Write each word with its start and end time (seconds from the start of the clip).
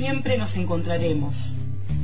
siempre 0.00 0.38
nos 0.38 0.56
encontraremos. 0.56 1.36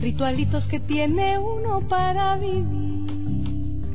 Ritualitos 0.03 0.67
que 0.67 0.81
tiene 0.81 1.39
uno 1.39 1.81
para 1.89 2.37
vivir, 2.37 3.87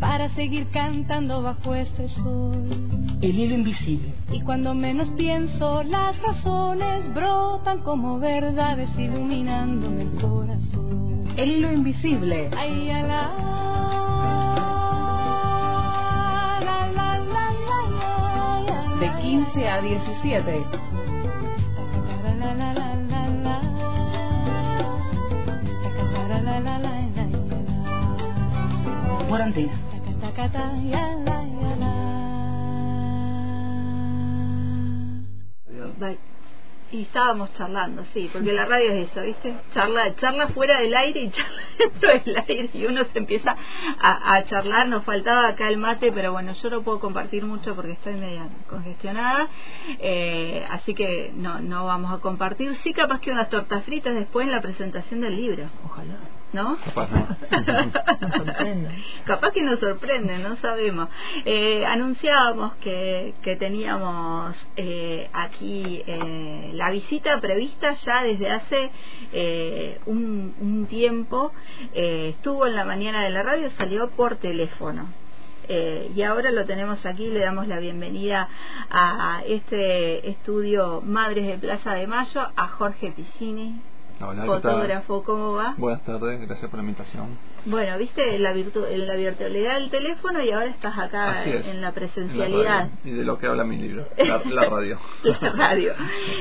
para 0.00 0.30
seguir 0.30 0.66
cantando 0.72 1.40
bajo 1.40 1.76
este 1.76 2.08
sol. 2.08 2.64
El 3.22 3.38
hilo 3.38 3.54
invisible. 3.54 4.14
Y 4.32 4.40
cuando 4.40 4.74
menos 4.74 5.10
pienso, 5.10 5.84
las 5.84 6.20
razones 6.20 7.14
brotan 7.14 7.82
como 7.82 8.18
verdades 8.18 8.90
iluminando 8.98 9.86
el 10.00 10.10
corazón. 10.20 11.28
El 11.36 11.50
hilo 11.52 11.70
invisible. 11.70 12.50
Ay, 12.56 12.90
a 12.90 13.02
la, 13.02 13.06
la, 16.64 16.88
la, 16.96 17.18
la, 17.20 17.52
la, 18.00 18.60
la, 18.66 18.96
De 18.98 19.22
15 19.22 19.68
a 19.68 19.80
17. 19.80 20.64
Por 29.30 29.40
antena. 29.40 29.72
Y 36.92 37.02
estábamos 37.02 37.54
charlando, 37.54 38.04
sí, 38.12 38.28
porque 38.32 38.52
la 38.52 38.64
radio 38.64 38.90
es 38.90 39.10
eso, 39.10 39.22
¿viste? 39.22 39.54
Charla, 39.72 40.16
charla 40.16 40.48
fuera 40.48 40.80
del 40.80 40.92
aire 40.96 41.20
y 41.20 41.30
charla 41.30 41.62
dentro 41.78 42.10
del 42.10 42.44
aire 42.48 42.70
y 42.74 42.84
uno 42.86 43.04
se 43.04 43.18
empieza 43.18 43.54
a, 44.00 44.34
a 44.34 44.44
charlar. 44.46 44.88
Nos 44.88 45.04
faltaba 45.04 45.46
acá 45.46 45.68
el 45.68 45.76
mate, 45.76 46.10
pero 46.10 46.32
bueno, 46.32 46.52
yo 46.52 46.68
no 46.68 46.82
puedo 46.82 46.98
compartir 46.98 47.44
mucho 47.44 47.76
porque 47.76 47.92
estoy 47.92 48.14
media 48.14 48.48
congestionada, 48.68 49.48
eh, 50.00 50.66
así 50.70 50.92
que 50.92 51.30
no, 51.32 51.60
no 51.60 51.86
vamos 51.86 52.12
a 52.12 52.18
compartir. 52.20 52.74
Sí, 52.82 52.92
capaz 52.92 53.20
que 53.20 53.30
unas 53.30 53.48
tortas 53.48 53.84
fritas 53.84 54.12
después 54.16 54.46
en 54.46 54.50
la 54.50 54.60
presentación 54.60 55.20
del 55.20 55.36
libro, 55.36 55.70
Ojalá. 55.84 56.39
¿No? 56.52 56.76
Capaz 56.84 57.08
no. 57.10 57.36
Nos 58.20 58.34
sorprenda. 58.34 58.90
Capaz 59.24 59.52
que 59.52 59.62
nos 59.62 59.80
sorprende, 59.80 60.38
no 60.38 60.56
sabemos. 60.56 61.08
Eh, 61.44 61.84
anunciábamos 61.86 62.74
que, 62.74 63.34
que 63.42 63.56
teníamos 63.56 64.56
eh, 64.76 65.28
aquí 65.32 66.02
eh, 66.06 66.70
la 66.74 66.90
visita 66.90 67.40
prevista 67.40 67.92
ya 67.92 68.22
desde 68.22 68.50
hace 68.50 68.90
eh, 69.32 70.00
un, 70.06 70.54
un 70.60 70.86
tiempo. 70.86 71.52
Eh, 71.94 72.30
estuvo 72.36 72.66
en 72.66 72.74
la 72.74 72.84
mañana 72.84 73.22
de 73.24 73.30
la 73.30 73.42
radio, 73.42 73.70
salió 73.76 74.10
por 74.10 74.36
teléfono. 74.36 75.08
Eh, 75.72 76.10
y 76.16 76.22
ahora 76.22 76.50
lo 76.50 76.66
tenemos 76.66 77.06
aquí, 77.06 77.28
le 77.28 77.38
damos 77.38 77.68
la 77.68 77.78
bienvenida 77.78 78.48
a 78.90 79.42
este 79.46 80.28
estudio 80.28 81.00
Madres 81.00 81.46
de 81.46 81.58
Plaza 81.58 81.94
de 81.94 82.08
Mayo, 82.08 82.48
a 82.56 82.66
Jorge 82.66 83.12
Piccini, 83.12 83.80
Hola, 84.22 84.44
fotógrafo, 84.44 85.22
¿cómo 85.24 85.54
va? 85.54 85.74
Buenas 85.78 86.04
tardes, 86.04 86.40
gracias 86.46 86.70
por 86.70 86.78
la 86.78 86.84
invitación. 86.84 87.38
Bueno, 87.64 87.96
viste 87.96 88.38
la, 88.38 88.52
virtu 88.52 88.84
la 88.88 89.14
virtualidad 89.14 89.74
del 89.80 89.90
teléfono 89.90 90.42
y 90.42 90.50
ahora 90.50 90.66
estás 90.66 90.98
acá 90.98 91.42
es. 91.44 91.46
en 91.46 91.62
la 91.64 91.70
En 91.70 91.80
la 91.80 91.92
presencialidad. 91.92 92.88
y 93.02 93.12
de 93.12 93.24
lo 93.24 93.38
que 93.38 93.46
habla 93.46 93.64
mi 93.64 93.76
libro, 93.76 94.06
la, 94.18 94.42
la 94.44 94.64
radio. 94.68 94.98
la 95.22 95.52
radio. 95.52 95.94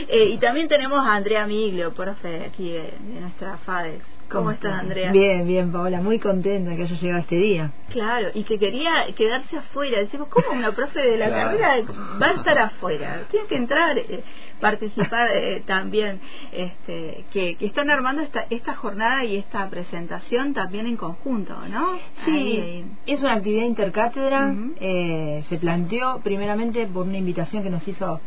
Eh, 0.10 0.26
y 0.26 0.38
también 0.40 0.68
tenemos 0.68 1.00
a 1.06 1.16
Andrea 1.16 1.48
Miglio, 1.48 1.94
profe 1.94 2.46
aquí 2.46 2.70
de, 2.70 2.94
de 3.00 3.22
nuestra 3.22 3.58
FADEX. 3.60 4.04
¿Cómo 4.32 4.52
estás, 4.52 4.74
Andrea? 4.80 5.12
Bien, 5.12 5.48
bien, 5.48 5.72
Paola. 5.72 6.02
Muy 6.02 6.20
contenta 6.20 6.76
que 6.76 6.84
haya 6.84 6.96
llegado 6.96 7.20
este 7.22 7.36
día. 7.36 7.72
Claro, 7.90 8.30
y 8.34 8.44
que 8.44 8.60
quería 8.60 9.08
quedarse 9.16 9.58
afuera. 9.58 9.98
Decimos, 10.00 10.28
¿cómo 10.30 10.52
una 10.58 10.72
profe 10.72 11.00
de 11.00 11.18
la 11.18 11.28
Claro. 11.30 11.58
carrera 11.58 11.94
va 12.22 12.28
a 12.28 12.32
estar 12.34 12.58
afuera? 12.60 13.24
Tiene 13.32 13.48
que 13.48 13.56
entrar, 13.56 13.98
eh, 13.98 14.24
participar 14.60 15.30
eh, 15.34 15.64
también, 15.66 16.20
este, 16.52 17.26
que, 17.34 17.56
que 17.56 17.66
están 17.66 17.90
armando 17.90 18.22
esta, 18.22 18.46
esta 18.50 18.76
jornada 18.76 19.24
y 19.26 19.38
esta 19.38 19.68
presentación 19.70 20.54
también 20.54 20.86
en 20.86 20.96
conjunto, 20.98 21.56
¿no? 21.68 21.98
Sí, 22.26 22.32
Ahí, 22.32 22.86
es 23.08 23.22
una 23.22 23.34
actividad 23.34 23.64
intercátedra. 23.66 24.54
Eh, 24.80 25.44
se 25.50 25.58
planteó 25.58 26.22
primeramente 26.24 26.86
por 26.86 27.08
una 27.08 27.18
invitación 27.18 27.64
que 27.64 27.70
nos 27.72 27.88
hizo 27.88 28.22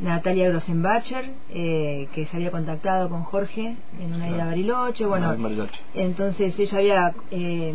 Natalia 0.00 0.48
Grossenbacher, 0.48 1.30
eh, 1.50 2.08
que 2.14 2.26
se 2.26 2.36
había 2.36 2.50
contactado 2.50 3.08
con 3.08 3.22
Jorge 3.22 3.76
en 4.00 4.12
una 4.14 4.28
ida 4.28 4.42
a 4.42 4.46
Bariloche. 4.46 5.06
Bueno, 5.06 5.30
Ah, 5.30 5.36
Bariloche. 5.38 5.78
entonces 5.94 6.58
ella 6.58 6.78
había 6.78 7.14
eh, 7.30 7.74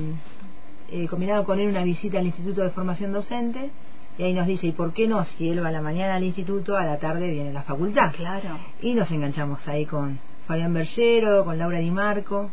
eh, 0.92 1.08
combinado 1.08 1.46
con 1.46 1.60
él 1.60 1.70
una 1.70 1.84
visita 1.84 2.20
al 2.20 2.26
Instituto 2.26 2.62
de 2.62 2.72
Formación 2.72 3.12
Docente. 3.14 3.70
Y 4.18 4.24
ahí 4.24 4.34
nos 4.34 4.48
dice, 4.48 4.68
¿y 4.68 4.72
por 4.74 4.92
qué 4.92 5.08
no? 5.08 5.24
Si 5.24 5.48
él 5.50 5.64
va 5.64 5.70
a 5.70 5.72
la 5.72 5.80
mañana 5.82 6.16
al 6.16 6.24
instituto, 6.26 6.76
a 6.76 6.84
la 6.84 6.98
tarde 7.00 7.30
viene 7.32 7.52
a 7.52 7.54
la 7.54 7.62
facultad. 7.64 8.12
Claro. 8.12 8.58
Y 8.82 8.94
nos 8.94 9.10
enganchamos 9.12 9.66
ahí 9.66 9.86
con 9.86 10.20
Fabián 10.46 10.74
Bergero, 10.74 11.46
con 11.46 11.58
Laura 11.58 11.80
Di 11.80 11.90
Marco. 11.90 12.50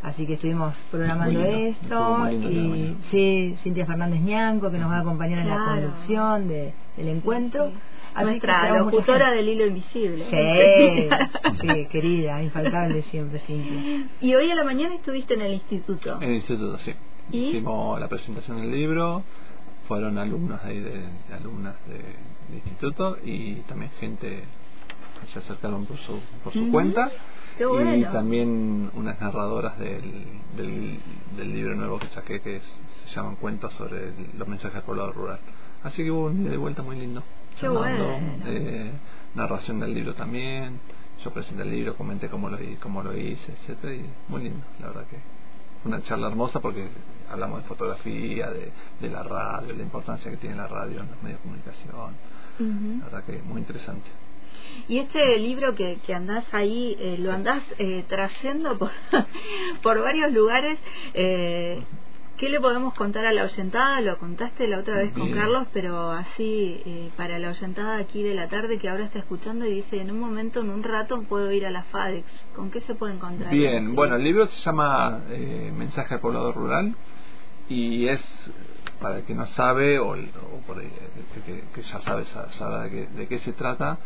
Así 0.00 0.26
que 0.26 0.34
estuvimos 0.34 0.76
programando 0.92 1.40
lindo, 1.40 1.48
esto. 2.28 2.30
Y 2.30 2.96
sí, 3.10 3.56
Cintia 3.64 3.84
Fernández 3.84 4.20
Ñanco, 4.20 4.70
que 4.70 4.78
nos 4.78 4.92
va 4.92 4.98
a 4.98 5.00
acompañar 5.00 5.40
en 5.40 5.48
la 5.48 5.56
conducción 5.58 6.46
de, 6.46 6.72
del 6.96 7.08
encuentro. 7.08 7.66
Sí. 7.70 7.74
Así 8.18 8.26
Nuestra 8.30 8.78
locutora 8.78 9.30
del 9.30 9.48
hilo 9.48 9.66
invisible. 9.66 10.24
Sí, 10.30 11.08
sí, 11.60 11.86
querida, 11.86 12.42
infaltable 12.42 13.02
siempre, 13.02 13.38
Cintia. 13.40 14.08
Y 14.20 14.34
hoy 14.34 14.50
a 14.50 14.54
la 14.54 14.64
mañana 14.64 14.94
estuviste 14.94 15.34
en 15.34 15.42
el 15.42 15.54
instituto. 15.54 16.16
En 16.20 16.30
el 16.30 16.34
instituto, 16.36 16.78
sí. 16.78 16.92
¿Y? 17.32 17.38
Hicimos 17.50 18.00
la 18.00 18.08
presentación 18.08 18.60
del 18.60 18.70
libro, 18.70 19.22
fueron 19.86 20.18
alumnos 20.18 20.62
ahí 20.64 20.78
de, 20.80 20.90
de 21.28 21.34
alumnas 21.34 21.74
de- 21.86 21.94
del 22.48 22.56
instituto 22.64 23.18
y 23.24 23.56
también 23.68 23.90
gente 24.00 24.42
que 25.20 25.32
se 25.32 25.38
acercaron 25.40 25.84
por 25.86 25.98
su, 25.98 26.18
por 26.42 26.52
su 26.52 26.62
Ujú. 26.62 26.70
cuenta. 26.72 27.10
Qué 27.58 27.64
Y 27.98 28.04
también 28.04 28.90
unas 28.94 29.20
narradoras 29.20 29.78
del, 29.78 30.02
del, 30.56 30.98
del 31.36 31.52
libro 31.52 31.74
nuevo 31.74 31.98
que 31.98 32.06
saqué 32.08 32.40
que 32.40 32.56
es- 32.56 32.78
se 33.06 33.14
llaman 33.14 33.36
Cuentos 33.36 33.72
sobre 33.74 34.08
el- 34.08 34.14
los 34.38 34.46
mensajes 34.48 34.74
del 34.74 34.82
poblado 34.84 35.12
rural. 35.12 35.40
Así 35.82 36.02
que 36.02 36.10
hubo 36.10 36.26
un 36.26 36.44
ida 36.46 36.54
y 36.54 36.56
vuelta 36.56 36.82
muy 36.82 36.96
lindo. 36.98 37.22
Charlando, 37.60 38.04
bueno. 38.04 38.44
eh, 38.46 38.92
narración 39.34 39.80
del 39.80 39.94
libro 39.94 40.14
también. 40.14 40.80
Yo 41.24 41.32
presenté 41.32 41.62
el 41.62 41.70
libro, 41.70 41.96
comenté 41.96 42.28
cómo 42.28 42.48
lo, 42.48 42.58
cómo 42.80 43.02
lo 43.02 43.16
hice, 43.16 43.52
etcétera 43.52 43.94
y 43.94 44.04
muy 44.28 44.44
lindo, 44.44 44.64
la 44.80 44.86
verdad 44.88 45.06
que 45.08 45.16
una 45.84 46.02
charla 46.02 46.28
hermosa 46.28 46.60
porque 46.60 46.88
hablamos 47.30 47.62
de 47.62 47.68
fotografía, 47.68 48.50
de, 48.50 48.70
de 49.00 49.10
la 49.10 49.22
radio, 49.22 49.74
la 49.74 49.82
importancia 49.82 50.30
que 50.30 50.36
tiene 50.36 50.56
la 50.56 50.66
radio 50.66 51.00
en 51.00 51.08
los 51.10 51.22
medios 51.22 51.38
de 51.40 51.42
comunicación. 51.42 52.14
La 52.98 53.04
verdad 53.04 53.24
que 53.24 53.40
muy 53.42 53.60
interesante. 53.60 54.08
Y 54.88 54.98
este 54.98 55.38
libro 55.38 55.74
que, 55.74 55.98
que 56.04 56.14
andás 56.14 56.44
ahí, 56.52 56.96
eh, 56.98 57.16
lo 57.18 57.32
andás 57.32 57.62
eh, 57.78 58.04
trayendo 58.08 58.76
por, 58.78 58.90
por 59.82 60.00
varios 60.00 60.32
lugares. 60.32 60.78
Eh, 61.14 61.82
¿Qué 62.38 62.48
le 62.48 62.60
podemos 62.60 62.94
contar 62.94 63.26
a 63.26 63.32
la 63.32 63.42
oyentada? 63.44 64.00
Lo 64.00 64.16
contaste 64.16 64.68
la 64.68 64.78
otra 64.78 64.96
vez 64.98 65.12
con 65.12 65.24
Bien. 65.26 65.36
Carlos, 65.36 65.66
pero 65.72 66.12
así 66.12 66.80
eh, 66.86 67.10
para 67.16 67.36
la 67.40 67.50
oyentada 67.50 67.96
aquí 67.98 68.22
de 68.22 68.34
la 68.34 68.48
tarde 68.48 68.78
que 68.78 68.88
ahora 68.88 69.06
está 69.06 69.18
escuchando 69.18 69.66
y 69.66 69.74
dice, 69.74 70.00
en 70.00 70.12
un 70.12 70.20
momento, 70.20 70.60
en 70.60 70.70
un 70.70 70.84
rato, 70.84 71.20
puedo 71.28 71.50
ir 71.50 71.66
a 71.66 71.70
la 71.70 71.82
FADEX. 71.82 72.24
¿Con 72.54 72.70
qué 72.70 72.80
se 72.82 72.94
puede 72.94 73.14
encontrar? 73.14 73.50
Bien, 73.52 73.92
bueno, 73.96 74.14
el 74.14 74.22
libro 74.22 74.46
se 74.46 74.60
llama 74.62 75.22
eh, 75.30 75.72
Mensaje 75.76 76.14
al 76.14 76.20
Poblado 76.20 76.52
Rural 76.52 76.94
y 77.68 78.06
es, 78.06 78.22
para 79.00 79.18
el 79.18 79.24
que 79.24 79.34
no 79.34 79.44
sabe 79.48 79.98
o, 79.98 80.14
el- 80.14 80.30
o 80.52 80.60
por 80.64 80.78
ahí, 80.78 80.92
que, 81.44 81.64
que- 81.74 81.82
ya 81.82 81.98
sabe, 82.02 82.24
sa- 82.26 82.52
sabe 82.52 82.84
de, 82.84 82.90
qué, 82.90 83.06
de 83.18 83.26
qué 83.26 83.38
se 83.40 83.52
trata, 83.52 83.98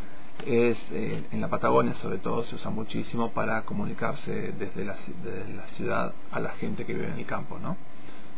es 0.47 0.79
eh, 0.91 1.23
en 1.33 1.41
la 1.43 1.49
Patagonia 1.49 1.93
sobre 1.97 2.17
todo 2.17 2.45
se 2.45 2.55
usa 2.55 2.71
muchísimo 2.71 3.31
para 3.33 3.63
comunicarse 3.67 4.53
desde 4.53 4.87
la, 4.87 4.97
desde 5.23 5.53
la 5.55 5.67
ciudad 5.77 6.15
a 6.31 6.41
la 6.41 6.53
gente 6.53 6.87
que 6.87 6.95
vive 6.95 7.09
en 7.09 7.19
el 7.19 7.27
campo, 7.27 7.59
¿no? 7.59 7.77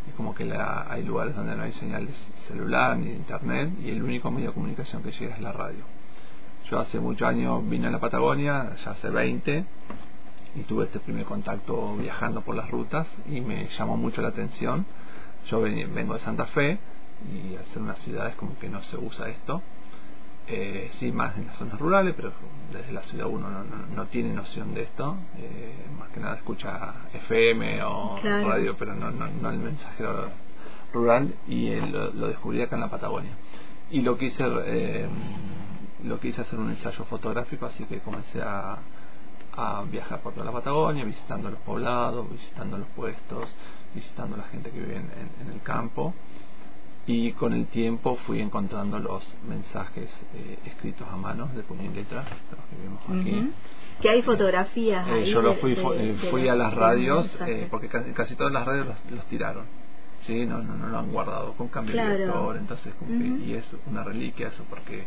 Es 0.09 0.15
como 0.15 0.35
que 0.35 0.45
la- 0.45 0.87
hay 0.91 1.03
lugares 1.03 1.35
donde 1.35 1.57
no 1.57 1.63
hay 1.63 1.73
señal 1.73 2.07
de 2.07 2.13
celular 2.49 2.97
ni 2.97 3.09
de 3.09 3.15
internet 3.17 3.73
y 3.83 3.91
el 3.91 4.03
único 4.03 4.31
medio 4.31 4.49
de 4.49 4.55
comunicación 4.55 5.03
que 5.03 5.11
llega 5.13 5.35
es 5.35 5.41
la 5.41 5.53
radio. 5.53 5.85
Yo 6.71 6.79
hace 6.79 6.99
muchos 7.01 7.29
años 7.29 7.69
vine 7.69 7.89
a 7.89 7.91
la 7.91 8.01
Patagonia, 8.01 8.75
ya 8.85 8.91
hace 8.93 9.11
20, 9.11 9.65
y 10.57 10.61
tuve 10.63 10.85
este 10.85 11.01
primer 11.01 11.25
contacto 11.25 11.97
viajando 11.97 12.43
por 12.43 12.55
las 12.55 12.71
rutas 12.71 13.07
y 13.29 13.41
me 13.41 13.67
llamó 13.69 13.97
mucho 13.97 14.23
la 14.23 14.29
atención. 14.29 14.87
Yo 15.49 15.61
ven- 15.61 15.93
vengo 15.95 16.15
de 16.15 16.21
Santa 16.21 16.47
Fe 16.47 16.79
y 17.33 17.57
al 17.57 17.65
ser 17.67 17.83
una 17.83 17.95
ciudad 17.97 18.29
es 18.29 18.37
como 18.37 18.59
que 18.59 18.69
no 18.69 18.83
se 18.85 18.97
usa 18.97 19.29
esto. 19.29 19.63
Eh, 20.47 20.91
sí, 20.99 21.11
más 21.11 21.37
en 21.39 21.47
las 21.47 21.57
zonas 21.57 21.79
rurales, 21.79 22.13
pero 22.15 22.31
desde 22.71 22.93
la 22.93 23.03
ciudad 23.05 23.27
uno 23.29 23.49
no, 23.49 23.65
no- 23.65 23.87
no 23.95 24.07
tiene 24.07 24.35
noción 24.35 24.75
de 24.75 24.83
esto. 24.83 25.17
Eh, 25.39 25.75
más 25.99 26.11
que 26.11 26.21
nada 26.21 26.37
escucha 26.37 26.95
FM 27.15 27.83
o 27.85 28.19
Claro. 28.21 28.49
radio, 28.51 28.77
pero 28.79 28.95
no, 28.95 29.11
no, 29.11 29.27
no 29.27 29.51
el 29.51 29.59
mensajero 29.59 30.29
rural 30.93 31.35
y 31.49 31.69
eh, 31.69 31.87
lo, 31.87 32.13
lo 32.13 32.27
descubrí 32.29 32.61
acá 32.61 32.77
en 32.77 32.83
la 32.83 32.91
Patagonia. 32.91 33.33
Y 33.91 34.03
lo 34.03 34.19
quise, 34.19 34.45
eh, 34.67 35.09
lo 36.05 36.21
quise 36.21 36.43
hacer 36.43 36.59
un 36.59 36.71
ensayo 36.71 37.05
fotográfico, 37.07 37.65
así 37.67 37.85
que 37.85 38.01
comencé 38.01 38.43
a, 38.43 38.77
a 39.57 39.83
viajar 39.91 40.21
por 40.21 40.35
toda 40.35 40.45
la 40.45 40.53
Patagonia, 40.53 41.05
visitando 41.05 41.51
los 41.51 41.61
poblados, 41.61 42.31
visitando 42.31 42.77
los 42.77 42.89
puestos, 42.89 43.49
visitando 43.95 44.37
la 44.37 44.45
gente 44.45 44.71
que 44.71 44.79
vive 44.79 44.97
en, 44.97 45.05
en- 45.11 45.47
en 45.49 45.53
el 45.55 45.63
campo. 45.63 46.13
Y 47.07 47.33
con 47.33 47.53
el 47.53 47.67
tiempo 47.67 48.17
fui 48.27 48.41
encontrando 48.41 48.99
los 48.99 49.23
mensajes 49.47 50.09
eh, 50.35 50.59
escritos 50.65 51.07
a 51.09 51.17
mano 51.17 51.49
de 51.55 51.63
puño 51.63 51.91
y 51.91 51.95
letra, 51.95 52.25
los 52.51 52.65
que 52.67 52.77
vemos 52.83 53.03
aquí. 53.09 53.53
Que 54.01 54.09
hay 54.11 54.23
fotografías. 54.23 55.07
Eh, 55.09 55.13
ahí 55.13 55.31
yo 55.31 55.43
lo 55.43 55.55
fui, 55.55 55.75
de- 55.75 55.83
eh, 55.83 56.13
de 56.15 56.31
fui 56.31 56.49
a 56.49 56.55
las 56.55 56.73
radios, 56.73 57.31
eh, 57.47 57.69
porque 57.71 57.89
casi, 57.89 58.11
casi 58.13 58.35
todas 58.37 58.53
las 58.53 58.67
radios 58.67 58.87
los, 58.87 58.97
los 59.11 59.25
tiraron. 59.27 59.67
Sí, 60.27 60.47
no, 60.47 60.63
no, 60.63 60.75
no 60.77 60.89
lo 60.89 60.99
han 60.99 61.13
guardado 61.13 61.53
con 61.53 61.69
cambio 61.69 61.93
Claro. 61.93 62.13
de 62.13 62.17
director, 62.21 62.57
entonces 62.57 62.95
y 63.45 63.53
es 63.53 63.67
una 63.87 64.03
reliquia 64.03 64.49
eso 64.49 64.65
porque 64.71 65.05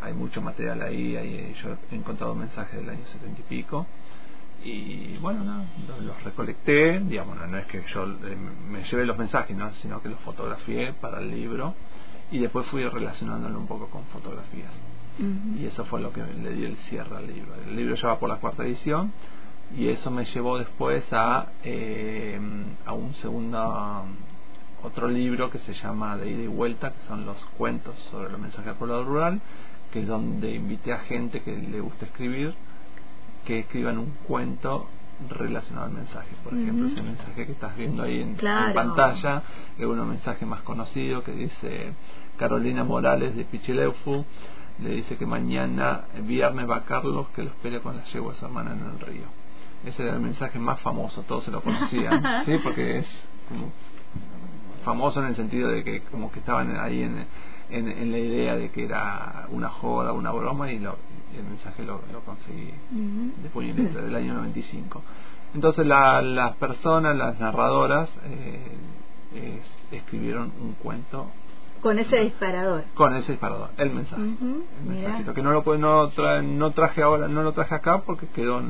hay 0.00 0.14
mucho 0.14 0.40
material 0.40 0.80
ahí, 0.80 1.14
ahí 1.16 1.54
yo 1.62 1.76
he 1.92 1.94
encontrado 1.94 2.34
mensajes 2.34 2.80
del 2.80 2.88
año 2.88 3.04
setenta 3.04 3.38
y 3.38 3.44
pico 3.44 3.86
y 4.62 5.16
bueno, 5.20 5.42
no, 5.44 5.64
los, 6.02 6.22
recolecté, 6.22 7.00
digamos, 7.00 7.36
no, 7.36 7.46
no 7.46 7.58
es 7.58 7.66
que 7.66 7.82
yo 7.94 8.04
eh, 8.04 8.36
me 8.68 8.84
llevé 8.84 9.06
los 9.06 9.16
mensajes, 9.16 9.56
¿no? 9.56 9.72
sino 9.74 10.02
que 10.02 10.08
los 10.08 10.20
fotografié 10.20 10.92
para 10.94 11.20
el 11.20 11.30
libro 11.30 11.74
y 12.30 12.38
después 12.38 12.66
fui 12.66 12.84
relacionándolo 12.84 13.58
un 13.58 13.66
poco 13.66 13.88
con 13.88 14.04
fotografías 14.06 14.72
y 15.58 15.66
eso 15.66 15.84
fue 15.84 16.00
lo 16.00 16.12
que 16.12 16.22
le 16.22 16.54
dio 16.54 16.66
el 16.66 16.76
cierre 16.88 17.16
al 17.16 17.26
libro. 17.26 17.54
El 17.66 17.76
libro 17.76 17.94
ya 17.94 18.08
va 18.08 18.18
por 18.18 18.28
la 18.28 18.36
cuarta 18.36 18.64
edición 18.64 19.12
y 19.76 19.88
eso 19.88 20.10
me 20.10 20.24
llevó 20.24 20.58
después 20.58 21.04
a, 21.12 21.48
eh, 21.62 22.40
a 22.86 22.92
un 22.94 23.14
segundo, 23.16 24.04
otro 24.82 25.08
libro 25.08 25.50
que 25.50 25.58
se 25.58 25.74
llama 25.74 26.16
De 26.16 26.30
ida 26.30 26.42
y 26.44 26.46
vuelta, 26.46 26.92
que 26.92 27.00
son 27.02 27.26
los 27.26 27.44
cuentos 27.58 27.98
sobre 28.10 28.30
los 28.30 28.40
mensajes 28.40 28.66
del 28.66 28.76
pueblo 28.76 29.04
rural, 29.04 29.40
que 29.92 30.00
es 30.00 30.06
donde 30.06 30.54
invité 30.54 30.92
a 30.92 31.00
gente 31.00 31.42
que 31.42 31.54
le 31.54 31.80
gusta 31.80 32.06
escribir, 32.06 32.54
que 33.50 33.58
escriban 33.58 33.98
un 33.98 34.12
cuento 34.28 34.86
relacionado 35.28 35.86
al 35.86 35.92
mensaje. 35.92 36.28
Por 36.44 36.54
ejemplo, 36.54 36.86
ese 36.86 37.02
mensaje 37.02 37.46
que 37.46 37.52
estás 37.52 37.76
viendo 37.76 38.04
ahí 38.04 38.20
en, 38.20 38.36
pantalla 38.36 39.42
es 39.76 39.84
uno 39.84 40.06
mensaje 40.06 40.46
más 40.46 40.60
conocido 40.62 41.24
que 41.24 41.32
dice 41.32 41.92
Carolina 42.38 42.84
Morales 42.84 43.34
de 43.34 43.44
Pichileufu 43.44 44.24
le 44.78 44.90
dice 44.90 45.16
que 45.16 45.26
mañana 45.26 46.04
viernes 46.22 46.70
va 46.70 46.84
Carlos 46.84 47.26
que 47.34 47.42
lo 47.42 47.50
espere 47.50 47.80
con 47.80 47.96
la 47.96 48.04
yegua 48.04 48.34
de 48.34 48.38
su 48.38 48.44
hermana 48.46 48.72
en 48.72 48.86
el 48.86 49.00
río. 49.00 49.26
Ese 49.84 50.04
era 50.04 50.14
el 50.14 50.20
mensaje 50.20 50.60
más 50.60 50.80
famoso, 50.80 51.22
todos 51.22 51.42
se 51.42 51.50
lo 51.50 51.60
conocían, 51.60 52.22
¿sí? 52.44 52.56
Porque 52.62 52.98
es 52.98 53.28
como 53.48 53.72
famoso 54.84 55.20
en 55.20 55.26
el 55.26 55.34
sentido 55.34 55.70
de 55.70 55.82
que 55.82 56.02
como 56.02 56.30
que 56.30 56.38
estaban 56.38 56.78
ahí 56.78 57.02
en, 57.02 57.26
en, 57.70 57.88
en 57.88 58.10
la 58.12 58.18
idea 58.18 58.56
de 58.56 58.70
que 58.70 58.84
era 58.84 59.46
una 59.50 59.68
joda, 59.68 60.12
una 60.12 60.30
broma 60.32 60.70
y, 60.70 60.78
lo, 60.78 60.96
el 61.36 61.44
mensaje 61.44 61.84
lo, 61.84 62.00
lo 62.12 62.20
conseguí 62.20 62.72
de 63.42 63.48
puño 63.50 63.68
y 63.68 63.72
letra 63.74 64.02
del 64.02 64.14
año 64.14 64.34
95. 64.34 65.02
Entonces 65.54 65.86
la- 65.86 66.22
las 66.22 66.56
personas, 66.56 67.16
las 67.16 67.38
narradoras, 67.40 68.08
eh, 68.24 68.72
es- 69.34 69.94
escribieron 69.98 70.52
un 70.60 70.72
cuento 70.74 71.26
Con 71.80 71.98
ese 71.98 72.16
disparador. 72.20 72.84
con 72.94 73.14
ese 73.16 73.32
disparador, 73.32 73.70
el 73.78 73.90
mensaje, 73.90 74.20
el 74.22 74.84
mensajito 74.86 75.32
que 75.34 75.42
no 75.42 75.50
lo 75.52 75.62
no, 75.78 76.10
tra- 76.12 76.42
no 76.42 76.72
traje 76.72 77.02
ahora, 77.02 77.26
no 77.28 77.42
lo 77.42 77.52
traje 77.52 77.74
acá 77.74 78.02
porque 78.02 78.26
quedó 78.28 78.60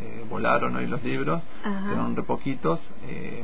eh, 0.00 0.24
volaron 0.30 0.76
hoy 0.76 0.86
los 0.86 1.02
libros, 1.02 1.42
Ajá. 1.64 1.88
quedaron 1.90 2.14
re 2.14 2.22
poquitos, 2.22 2.80
eh, 3.04 3.42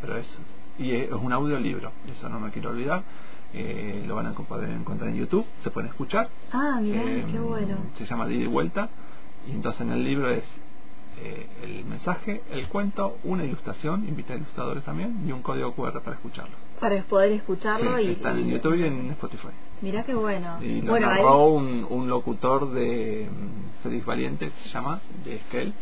pero 0.00 0.16
es 0.16 0.38
y 0.78 0.92
es 0.92 1.10
un 1.12 1.32
audiolibro, 1.32 1.90
eso 2.10 2.28
no 2.28 2.38
me 2.40 2.50
quiero 2.52 2.70
olvidar. 2.70 3.02
Eh, 3.54 4.04
lo 4.06 4.14
van 4.14 4.26
a 4.26 4.32
poder 4.32 4.70
encontrar 4.70 5.10
en 5.10 5.16
YouTube, 5.16 5.44
se 5.62 5.70
pueden 5.70 5.88
escuchar. 5.90 6.28
Ah, 6.52 6.78
mirá, 6.80 7.02
Eh, 7.02 7.24
qué 7.30 7.38
bueno. 7.38 7.76
Se 7.96 8.04
llama 8.06 8.28
ida 8.30 8.44
y 8.44 8.46
vuelta. 8.46 8.88
Y 9.46 9.52
entonces 9.52 9.80
en 9.82 9.92
el 9.92 10.04
libro 10.04 10.28
es 10.30 10.44
eh, 11.20 11.46
el 11.64 11.84
mensaje, 11.84 12.42
el 12.50 12.68
cuento, 12.68 13.18
una 13.24 13.44
ilustración, 13.44 14.06
invita 14.08 14.34
a 14.34 14.36
ilustradores 14.36 14.84
también, 14.84 15.24
y 15.26 15.32
un 15.32 15.42
código 15.42 15.72
QR 15.74 16.00
para 16.02 16.16
escucharlos. 16.16 16.56
Para 16.78 17.02
poder 17.02 17.32
escucharlo 17.32 17.96
Sí, 17.98 18.04
y. 18.04 18.10
están 18.12 18.38
en 18.38 18.50
YouTube 18.50 18.76
y 18.76 18.84
en 18.84 19.10
Spotify. 19.12 19.48
Mirá 19.80 20.04
qué 20.04 20.14
bueno. 20.14 20.58
Y 20.62 20.82
lo 20.82 20.90
bueno, 20.90 21.46
un, 21.54 21.86
un 21.88 22.08
locutor 22.08 22.70
de 22.72 23.28
mm, 23.30 23.82
Félix 23.82 24.04
Valiente, 24.04 24.50
que 24.50 24.56
se 24.58 24.68
llama, 24.68 25.00
de 25.24 25.36
Esquel, 25.36 25.72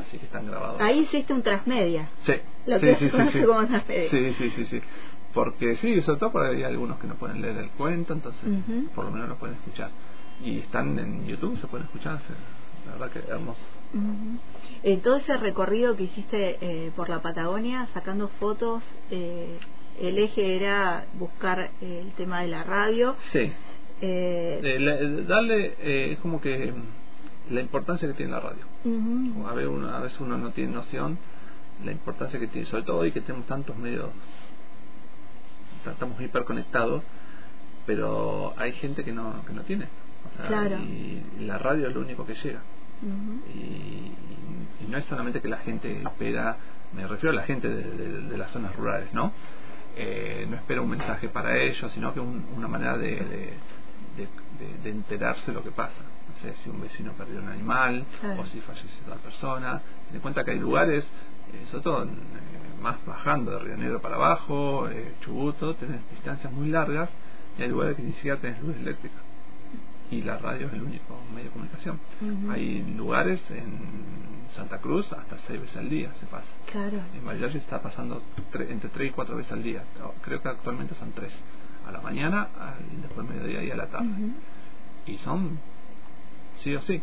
así 0.00 0.18
que 0.18 0.24
están 0.26 0.46
grabados. 0.46 0.80
ahí 0.80 1.00
hiciste 1.00 1.32
un 1.32 1.42
transmedia. 1.42 2.08
Sí, 2.20 2.34
Lo 2.66 2.78
sí, 2.78 2.86
que 2.86 2.94
sí, 2.96 3.04
se 3.08 3.10
conoce 3.16 3.40
sí. 3.40 3.44
como 3.46 3.66
transmedia. 3.66 4.10
Sí, 4.10 4.32
sí, 4.34 4.50
sí, 4.50 4.64
sí. 4.66 4.80
Porque 5.34 5.76
sí, 5.76 6.00
sobre 6.02 6.20
todo 6.20 6.32
porque 6.32 6.48
hay 6.56 6.62
algunos 6.62 6.98
que 6.98 7.06
no 7.08 7.14
pueden 7.16 7.42
leer 7.42 7.56
el 7.56 7.70
cuento, 7.70 8.12
entonces 8.12 8.48
por 8.94 9.04
lo 9.04 9.10
menos 9.10 9.28
lo 9.28 9.36
pueden 9.36 9.56
escuchar. 9.56 9.90
Y 10.42 10.58
están 10.60 10.98
en 10.98 11.26
YouTube, 11.26 11.58
se 11.58 11.66
pueden 11.66 11.86
escuchar, 11.86 12.20
la 12.86 12.92
verdad 12.92 13.10
que 13.10 13.18
hermoso. 13.30 13.64
Ujú. 13.92 14.38
Eh, 14.82 14.98
todo 14.98 15.16
ese 15.16 15.36
recorrido 15.36 15.96
que 15.96 16.04
hiciste 16.04 16.58
eh, 16.60 16.92
por 16.94 17.08
la 17.08 17.20
Patagonia, 17.22 17.88
sacando 17.94 18.28
fotos, 18.40 18.82
eh, 19.10 19.58
el 20.00 20.18
eje 20.18 20.56
era 20.56 21.06
buscar 21.14 21.70
eh, 21.80 22.00
el 22.02 22.12
tema 22.12 22.42
de 22.42 22.48
la 22.48 22.62
radio. 22.64 23.16
Sí, 23.32 23.52
Eh, 24.00 24.76
la- 24.80 25.24
darle, 25.26 25.74
eh, 25.78 26.12
es 26.12 26.18
como 26.18 26.40
que 26.40 26.72
la 27.50 27.60
importancia 27.60 28.06
que 28.08 28.14
tiene 28.14 28.32
la 28.32 28.40
radio. 28.40 28.64
A 29.48 29.54
veces, 29.54 29.70
uno, 29.70 29.88
a 29.88 30.00
veces 30.00 30.20
uno 30.20 30.36
no 30.36 30.50
tiene 30.50 30.72
noción 30.74 31.16
la 31.84 31.92
importancia 31.92 32.38
que 32.38 32.48
tiene, 32.48 32.66
sobre 32.66 32.82
todo 32.82 32.98
hoy 32.98 33.12
que 33.12 33.20
tenemos 33.20 33.46
tantos 33.46 33.76
medios, 33.76 34.10
estamos 35.92 36.20
hiperconectados, 36.20 37.02
pero 37.86 38.54
hay 38.56 38.72
gente 38.72 39.04
que 39.04 39.12
no, 39.12 39.44
que 39.46 39.52
no 39.52 39.62
tiene 39.62 39.84
esto. 39.84 39.96
O 40.32 40.36
sea, 40.36 40.46
Claro. 40.46 40.78
Y 40.78 41.22
la 41.40 41.58
radio 41.58 41.88
es 41.88 41.94
lo 41.94 42.00
único 42.00 42.24
que 42.26 42.34
llega. 42.34 42.60
Y, 43.54 43.58
y- 43.58 44.14
y 44.80 44.86
no 44.88 44.98
es 44.98 45.04
solamente 45.06 45.40
que 45.40 45.48
la 45.48 45.58
gente 45.58 46.00
espera, 46.02 46.56
me 46.94 47.06
refiero 47.06 47.32
a 47.32 47.36
la 47.36 47.42
gente 47.42 47.68
de, 47.68 47.82
de- 47.90 48.22
de 48.22 48.38
las 48.38 48.50
zonas 48.50 48.74
rurales, 48.76 49.12
¿no? 49.12 49.32
Eh, 49.96 50.46
no 50.48 50.56
espera 50.56 50.80
un 50.80 50.90
mensaje 50.90 51.28
para 51.28 51.56
ellos, 51.58 51.92
sino 51.92 52.12
que 52.14 52.20
un- 52.20 52.44
una 52.56 52.66
manera 52.68 52.96
de, 52.96 53.52
de, 54.16 54.28
de- 54.82 54.90
enterarse 54.90 55.52
lo 55.52 55.62
que 55.62 55.70
pasa. 55.70 56.00
No 56.28 56.36
sé 56.40 56.54
si 56.62 56.70
un 56.70 56.80
vecino 56.80 57.12
perdió 57.12 57.40
un 57.40 57.48
animal 57.48 58.04
Claro. 58.20 58.42
o 58.42 58.46
si 58.46 58.60
falleció 58.60 58.90
otra 59.06 59.16
persona. 59.16 59.80
Ten 60.08 60.16
en 60.16 60.20
cuenta 60.22 60.44
que 60.44 60.52
hay 60.52 60.58
lugares, 60.58 61.04
eh, 61.04 61.66
sobre 61.70 61.82
todo 61.84 62.04
eh, 62.04 62.08
más 62.80 62.96
bajando 63.06 63.52
de 63.52 63.58
Río 63.60 63.76
Negro 63.76 64.00
para 64.00 64.16
abajo, 64.16 64.88
eh, 64.88 65.14
Chubuto, 65.20 65.74
tenés 65.76 66.00
distancias 66.10 66.52
muy 66.52 66.68
largas 66.68 67.10
y 67.58 67.62
hay 67.62 67.68
lugares 67.68 67.96
que 67.96 68.02
ni 68.02 68.12
siquiera 68.14 68.38
tenés 68.38 68.60
luz 68.62 68.76
eléctrica. 68.76 69.16
Y 70.10 70.22
la 70.22 70.36
radio 70.38 70.66
es 70.66 70.72
el 70.74 70.82
único 70.82 71.18
medio 71.34 71.46
de 71.46 71.50
comunicación. 71.50 71.98
Hay 72.50 72.82
lugares 72.96 73.40
en 73.50 74.44
Santa 74.54 74.78
Cruz 74.78 75.10
hasta 75.12 75.38
seis 75.38 75.60
veces 75.60 75.76
al 75.76 75.88
día 75.88 76.12
se 76.20 76.26
pasa. 76.26 76.48
Claro. 76.70 76.98
En 77.16 77.24
Valladolid 77.26 77.56
está 77.56 77.80
pasando 77.82 78.22
tre- 78.52 78.70
entre 78.70 78.90
tres 78.90 79.08
y 79.08 79.12
cuatro 79.12 79.34
veces 79.36 79.50
al 79.52 79.62
día. 79.62 79.82
Creo 80.22 80.42
que 80.42 80.48
actualmente 80.48 80.94
son 80.94 81.10
tres. 81.12 81.34
A 81.86 81.92
la 81.92 82.00
mañana, 82.00 82.48
al, 82.58 83.00
después 83.02 83.28
mediodía 83.28 83.62
y 83.64 83.70
a 83.70 83.76
la 83.76 83.86
tarde. 83.86 84.08
Y 85.06 85.18
son 85.18 85.58
sí 86.56 86.74
o 86.74 86.80
sí. 86.82 87.02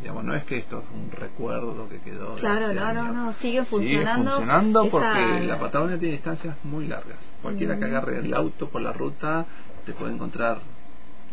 Digamos, 0.00 0.22
no 0.24 0.34
es 0.36 0.44
que 0.44 0.58
esto 0.58 0.78
es 0.78 0.84
un 0.96 1.10
recuerdo 1.10 1.88
que 1.88 1.98
quedó. 2.00 2.36
Claro, 2.36 2.72
no, 2.72 2.92
no, 2.94 3.12
no, 3.12 3.32
sigue 3.34 3.64
funcionando 3.64 4.22
Sigue 4.22 4.30
funcionando 4.36 4.82
esa- 4.82 4.90
porque 4.90 5.40
la 5.46 5.58
Patagonia 5.58 5.98
tiene 5.98 6.12
distancias 6.14 6.56
muy 6.64 6.86
largas. 6.86 7.18
Cualquiera 7.42 7.78
que 7.78 7.84
agarre 7.86 8.18
el 8.20 8.32
auto 8.34 8.68
por 8.68 8.80
la 8.82 8.92
ruta 8.92 9.44
te 9.84 9.92
puede 9.94 10.12
encontrar 10.14 10.60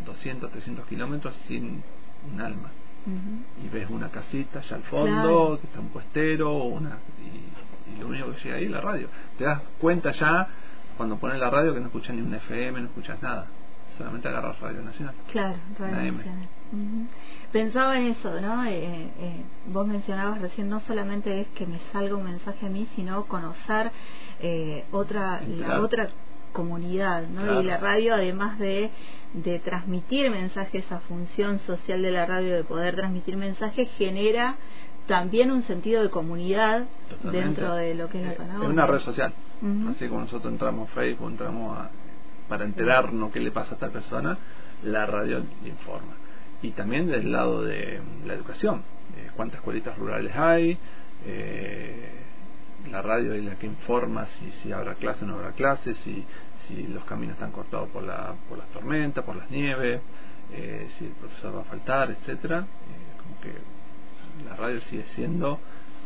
200, 0.05 0.50
300 0.51 0.86
kilómetros 0.88 1.36
sin 1.48 1.84
un 2.31 2.41
alma 2.41 2.72
y 3.63 3.69
ves 3.69 3.88
una 3.91 4.10
casita 4.10 4.60
allá 4.60 4.77
al 4.77 4.84
fondo, 4.84 5.05
Claro. 5.12 5.60
que 5.62 5.67
está 5.67 5.79
un 5.79 5.89
puestero, 5.89 6.51
o 6.51 6.63
una, 6.69 6.98
y, 7.22 7.91
y 7.96 8.00
lo 8.00 8.08
único 8.08 8.31
que 8.31 8.39
llega 8.46 8.55
ahí 8.55 8.65
es 8.65 8.72
la 8.72 8.81
radio. 8.81 9.10
Te 9.38 9.43
das 9.43 9.62
cuenta 9.79 10.10
ya 10.10 10.48
cuando 10.97 11.17
pones 11.17 11.39
la 11.39 11.49
radio 11.49 11.73
que 11.73 11.79
no 11.79 11.87
escuchas 11.87 12.15
ni 12.15 12.21
un 12.21 12.33
FM, 12.33 12.81
no 12.81 12.87
escuchas 12.87 13.21
nada, 13.21 13.47
solamente 13.97 14.27
agarras 14.27 14.59
Radio 14.59 14.81
Nacional. 14.81 15.15
Claro, 15.31 15.57
Radio. 15.79 16.11
Nacional. 16.11 16.47
Pensaba 17.51 17.97
en 17.97 18.07
eso, 18.07 18.41
¿no? 18.41 18.65
Eh, 18.65 18.73
eh, 19.19 19.43
vos 19.67 19.87
mencionabas 19.87 20.41
recién, 20.41 20.69
no 20.69 20.81
solamente 20.81 21.41
es 21.41 21.47
que 21.49 21.65
me 21.65 21.79
salga 21.91 22.15
un 22.15 22.25
mensaje 22.25 22.65
a 22.65 22.69
mí, 22.69 22.87
sino 22.95 23.25
conocer 23.25 23.91
eh, 24.41 24.83
otra 24.91 25.41
la 25.41 25.79
otra 25.79 26.09
comunidad, 26.51 27.27
¿no? 27.27 27.43
Claro. 27.43 27.61
Y 27.61 27.65
la 27.65 27.77
radio, 27.77 28.15
además 28.15 28.57
de, 28.59 28.89
de 29.33 29.59
transmitir 29.59 30.29
mensajes, 30.31 30.85
esa 30.85 30.99
función 31.01 31.59
social 31.59 32.01
de 32.01 32.11
la 32.11 32.25
radio 32.25 32.55
de 32.55 32.63
poder 32.63 32.95
transmitir 32.95 33.37
mensajes, 33.37 33.89
genera 33.97 34.55
también 35.07 35.51
un 35.51 35.63
sentido 35.63 36.01
de 36.03 36.09
comunidad 36.09 36.85
Totalmente. 37.09 37.45
dentro 37.47 37.75
de 37.75 37.95
lo 37.95 38.09
que 38.09 38.19
es 38.19 38.25
la 38.25 38.31
Eh, 38.33 38.35
Patagonia. 38.35 38.67
Es 38.67 38.74
una 38.74 38.85
red 38.85 39.00
social. 39.00 39.33
Así 39.89 40.07
como 40.07 40.21
nosotros 40.21 40.51
entramos 40.51 40.89
a 40.89 40.93
Facebook, 40.93 41.29
entramos 41.29 41.77
a, 41.77 41.89
para 42.50 42.65
enterarnos 42.65 43.31
qué 43.31 43.39
le 43.39 43.51
pasa 43.51 43.71
a 43.71 43.74
esta 43.75 43.89
persona, 43.89 44.38
la 44.83 45.05
radio 45.05 45.43
informa. 45.65 46.13
Y 46.62 46.71
también 46.71 47.07
del 47.07 47.31
lado 47.31 47.63
de 47.63 48.00
la 48.25 48.33
educación, 48.33 48.83
eh, 49.17 49.29
cuántas 49.35 49.59
escuelitas 49.59 49.97
rurales 49.97 50.35
hay, 50.35 50.77
eh, 51.25 52.09
la 52.91 53.01
radio 53.01 53.33
es 53.33 53.43
la 53.43 53.55
que 53.55 53.65
informa 53.65 54.25
si, 54.27 54.51
si 54.62 54.71
habrá 54.71 54.95
clase 54.95 55.24
o 55.24 55.27
no 55.27 55.35
habrá 55.35 55.51
clase, 55.51 55.93
si, 55.95 56.24
si 56.67 56.83
los 56.88 57.03
caminos 57.05 57.33
están 57.35 57.51
cortados 57.51 57.89
por, 57.89 58.03
la, 58.03 58.33
por 58.47 58.57
las 58.57 58.67
tormentas, 58.69 59.24
por 59.24 59.35
las 59.35 59.50
nieves, 59.50 60.01
eh, 60.51 60.88
si 60.97 61.05
el 61.05 61.12
profesor 61.13 61.55
va 61.55 61.62
a 61.62 61.65
faltar, 61.65 62.12
etcétera. 62.12 62.59
Eh, 62.59 63.21
como 63.24 63.41
que 63.41 63.51
la 64.44 64.56
radio 64.56 64.82
sigue 64.82 65.06
siendo 65.15 65.60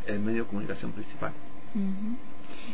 el 0.06 0.20
medio 0.20 0.44
de 0.44 0.50
comunicación 0.50 0.92
principal. 0.92 1.34
Ujú. 1.76 2.18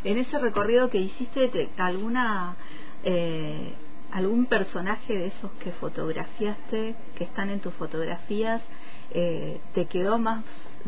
En 0.04 0.18
ese 0.18 0.38
recorrido 0.38 0.90
que 0.90 0.98
hiciste, 0.98 1.48
te- 1.48 1.70
alguna 1.78 2.56
eh, 3.04 3.74
algún 4.12 4.46
personaje 4.46 5.12
de 5.16 5.26
esos 5.26 5.50
que 5.62 5.72
fotografiaste, 5.72 6.94
que 7.16 7.24
están 7.24 7.50
en 7.50 7.60
tus 7.60 7.74
fotografías, 7.74 8.62
eh, 9.10 9.60
te 9.74 9.86
quedó 9.86 10.18
más, 10.18 10.44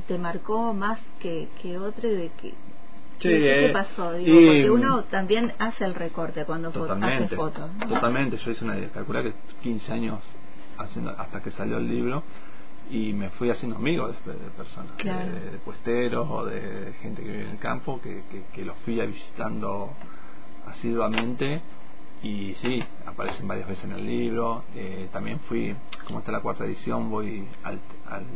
te 0.07 0.19
marcó 0.19 0.73
más 0.75 0.99
que, 1.21 1.49
que 1.61 1.79
otro 1.79 2.09
de 2.09 2.31
que 2.41 2.55
Sí, 3.21 3.29
¿Qué, 3.31 3.67
eh, 3.67 3.69
pasó? 3.71 4.13
Digo, 4.13 4.41
y- 4.41 4.47
porque 4.47 4.71
uno 4.71 5.03
también 5.05 5.53
hace 5.59 5.85
el 5.85 5.95
recorte 5.97 6.45
cuando 6.45 6.69
fo- 6.73 6.85
hace 6.85 6.95
Totalmente, 6.95 7.35
fotos. 7.37 7.75
¿no? 7.75 7.89
totalmente. 7.89 8.37
Yo 8.37 8.51
hice 8.53 8.65
una, 8.65 8.89
calculé 8.91 9.25
que 9.25 9.35
15 9.61 9.93
años 9.93 10.21
haciendo 10.79 11.11
hasta 11.11 11.43
que 11.43 11.51
salió 11.51 11.79
el 11.79 11.89
libro 11.89 12.23
y 12.91 13.13
me 13.13 13.31
fui 13.31 13.51
haciendo 13.51 13.77
amigos 13.77 14.17
de, 14.25 14.33
de 14.33 14.51
personas, 14.51 14.97
de- 14.97 15.03
Claro. 15.03 15.33
de, 15.33 15.59
puesteros 15.65 16.27
o 16.31 16.45
de 16.45 16.93
gente 17.03 17.23
que 17.23 17.29
vive 17.31 17.45
en 17.45 17.51
el 17.51 17.59
campo, 17.59 18.01
que, 18.01 18.23
que, 18.31 18.45
que 18.55 18.65
los 18.65 18.77
fui 18.79 18.95
visitando 19.07 19.93
asiduamente 20.67 21.61
y 22.23 22.55
sí, 22.57 22.83
aparecen 23.07 23.47
varias 23.47 23.69
veces 23.69 23.85
en 23.85 23.93
el 23.93 24.05
libro. 24.07 24.65
Eh, 24.75 25.09
también 25.13 25.39
fui, 25.41 25.75
como 26.07 26.19
está 26.21 26.33
la 26.33 26.41
cuarta 26.41 26.65
edición, 26.65 27.11
voy 27.11 27.47
al- 27.63 27.81
al- 28.11 28.27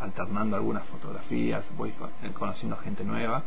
alternando 0.00 0.56
algunas 0.56 0.84
fotografías, 0.88 1.64
voy 1.76 1.92
co- 1.92 2.10
conociendo 2.38 2.76
gente 2.78 3.04
nueva. 3.04 3.42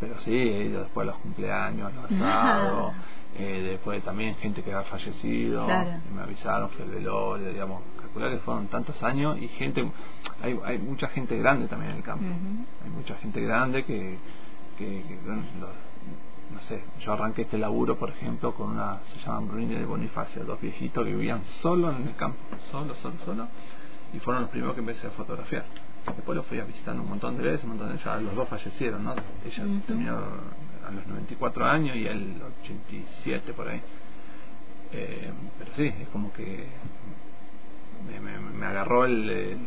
Pero 0.00 0.18
sí, 0.20 0.32
he 0.32 0.64
ido 0.64 0.80
después 0.80 1.06
a 1.06 1.10
los 1.12 1.20
cumpleaños, 1.20 1.92
a 1.92 1.94
los 1.94 2.04
asados, 2.10 2.94
eh, 3.36 3.62
después 3.72 4.02
también 4.02 4.34
gente 4.36 4.62
que 4.62 4.72
ha 4.72 4.82
fallecido, 4.84 5.66
Claro. 5.66 5.90
me 6.14 6.22
avisaron, 6.22 6.70
fue 6.70 6.84
el 6.86 6.90
velorio, 6.92 7.48
digamos, 7.50 7.82
que 8.14 8.38
fueron 8.38 8.66
tantos 8.68 9.02
años 9.02 9.38
y 9.40 9.48
gente, 9.48 9.90
hay, 10.42 10.58
hay 10.64 10.78
mucha 10.78 11.08
gente 11.08 11.36
grande 11.38 11.68
también 11.68 11.92
en 11.92 11.96
el 11.98 12.02
campo, 12.02 12.24
hay 12.84 12.90
mucha 12.90 13.14
gente 13.16 13.40
grande 13.40 13.84
que, 13.84 14.18
que, 14.78 15.02
que, 15.02 15.18
bueno, 15.24 15.42
los- 15.60 15.90
no 16.54 16.60
sé, 16.62 16.82
yo 17.00 17.12
arranqué 17.12 17.42
este 17.42 17.56
laburo, 17.58 17.96
por 17.96 18.10
ejemplo, 18.10 18.52
con 18.54 18.70
una, 18.70 18.98
se 19.14 19.20
llaman 19.24 19.46
Bruni 19.48 19.66
de 19.74 19.84
Bonifacio, 19.86 20.42
dos 20.44 20.60
viejitos 20.60 21.04
que 21.04 21.10
vivían 21.14 21.44
solo 21.62 21.92
en 21.92 22.08
el 22.08 22.16
campo, 22.16 22.38
solo, 22.72 22.94
solo, 22.96 23.14
solo, 23.24 23.46
y 24.12 24.18
fueron 24.18 24.42
los 24.42 24.50
primeros 24.50 24.74
que 24.74 24.80
empecé 24.80 25.06
a 25.06 25.10
fotografiar. 25.10 25.64
Después 26.16 26.34
los 26.34 26.44
fui 26.46 26.58
a 26.58 26.64
visitando 26.64 27.02
un 27.04 27.08
montón 27.10 27.36
de 27.36 27.44
veces, 27.44 27.62
un 27.62 27.70
montón 27.70 27.92
de 27.96 28.02
ya 28.02 28.16
los 28.16 28.34
dos 28.34 28.48
fallecieron, 28.48 29.04
¿no? 29.04 29.14
Ella 29.46 29.64
Ujú. 29.64 29.78
terminó 29.86 30.16
a 30.16 30.90
los 30.90 31.06
94 31.06 31.64
años 31.66 31.94
y 31.96 32.06
él 32.06 32.34
87 32.64 33.52
por 33.52 33.68
ahí. 33.68 33.80
Eh, 34.92 35.30
pero 35.58 35.70
sí, 35.76 35.84
es 35.86 36.08
como 36.08 36.32
que 36.32 36.66
me, 38.08 38.20
me, 38.20 38.38
me 38.38 38.66
agarró 38.66 39.04
el, 39.04 39.28
el- 39.30 39.66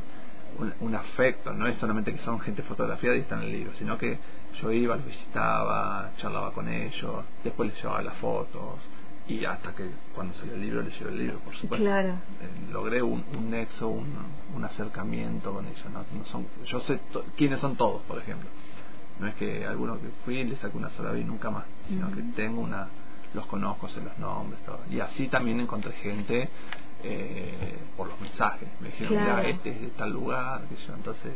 un, 0.59 0.71
un 0.81 0.93
afecto, 0.95 1.51
no 1.51 1.65
es 1.65 1.75
solamente 1.77 2.11
que 2.13 2.19
son 2.19 2.39
gente 2.39 2.61
fotografiada 2.61 3.15
y 3.17 3.21
está 3.21 3.35
en 3.37 3.41
el 3.43 3.51
libro, 3.51 3.73
sino 3.73 3.97
que 3.97 4.19
yo 4.61 4.71
iba, 4.71 4.95
los 4.95 5.05
visitaba, 5.05 6.11
charlaba 6.17 6.51
con 6.51 6.67
ellos, 6.67 7.25
después 7.43 7.69
les 7.71 7.81
llevaba 7.81 8.03
las 8.03 8.15
fotos 8.17 8.87
y 9.27 9.43
hasta 9.45 9.73
que 9.73 9.89
cuando 10.13 10.33
salió 10.35 10.53
el 10.53 10.61
libro 10.61 10.81
les 10.83 10.93
llevé 10.99 11.11
el 11.11 11.17
libro, 11.17 11.39
por 11.39 11.55
supuesto. 11.55 11.83
Claro. 11.83 12.09
Eh, 12.09 12.71
logré 12.71 13.01
un, 13.01 13.23
un 13.35 13.49
nexo, 13.49 13.87
un, 13.87 14.13
un 14.55 14.63
acercamiento 14.63 15.51
con 15.53 15.65
ellos. 15.65 15.85
¿no? 15.91 16.05
No 16.19 16.25
son, 16.25 16.45
yo 16.65 16.79
sé 16.81 16.99
to- 17.11 17.25
quiénes 17.35 17.59
son 17.59 17.75
todos, 17.75 18.03
por 18.03 18.19
ejemplo. 18.19 18.47
No 19.19 19.27
es 19.27 19.35
que 19.35 19.65
alguno 19.65 19.95
que 19.99 20.09
fui 20.25 20.39
y 20.39 20.43
le 20.43 20.55
saqué 20.57 20.77
una 20.77 20.89
sola 20.91 21.11
vez 21.11 21.21
y 21.21 21.25
nunca 21.25 21.49
más, 21.49 21.63
sino 21.87 22.11
que 22.13 22.21
tengo 22.35 22.61
una, 22.61 22.89
los 23.33 23.45
conozco, 23.47 23.87
sé 23.89 24.01
los 24.01 24.17
nombres, 24.19 24.59
todo. 24.65 24.81
Y 24.91 24.99
así 24.99 25.29
también 25.29 25.59
encontré 25.59 25.93
gente 25.93 26.49
eh, 27.03 27.77
por 27.97 28.07
los 28.07 28.19
mensajes. 28.21 28.67
Me 28.79 28.87
dijeron, 28.87 29.13
Claro. 29.13 29.37
mira, 29.37 29.49
este 29.49 29.69
es 29.71 29.81
de 29.81 29.87
tal 29.89 30.11
lugar, 30.11 30.61
que 30.69 30.75
yo. 30.75 30.93
Entonces 30.93 31.31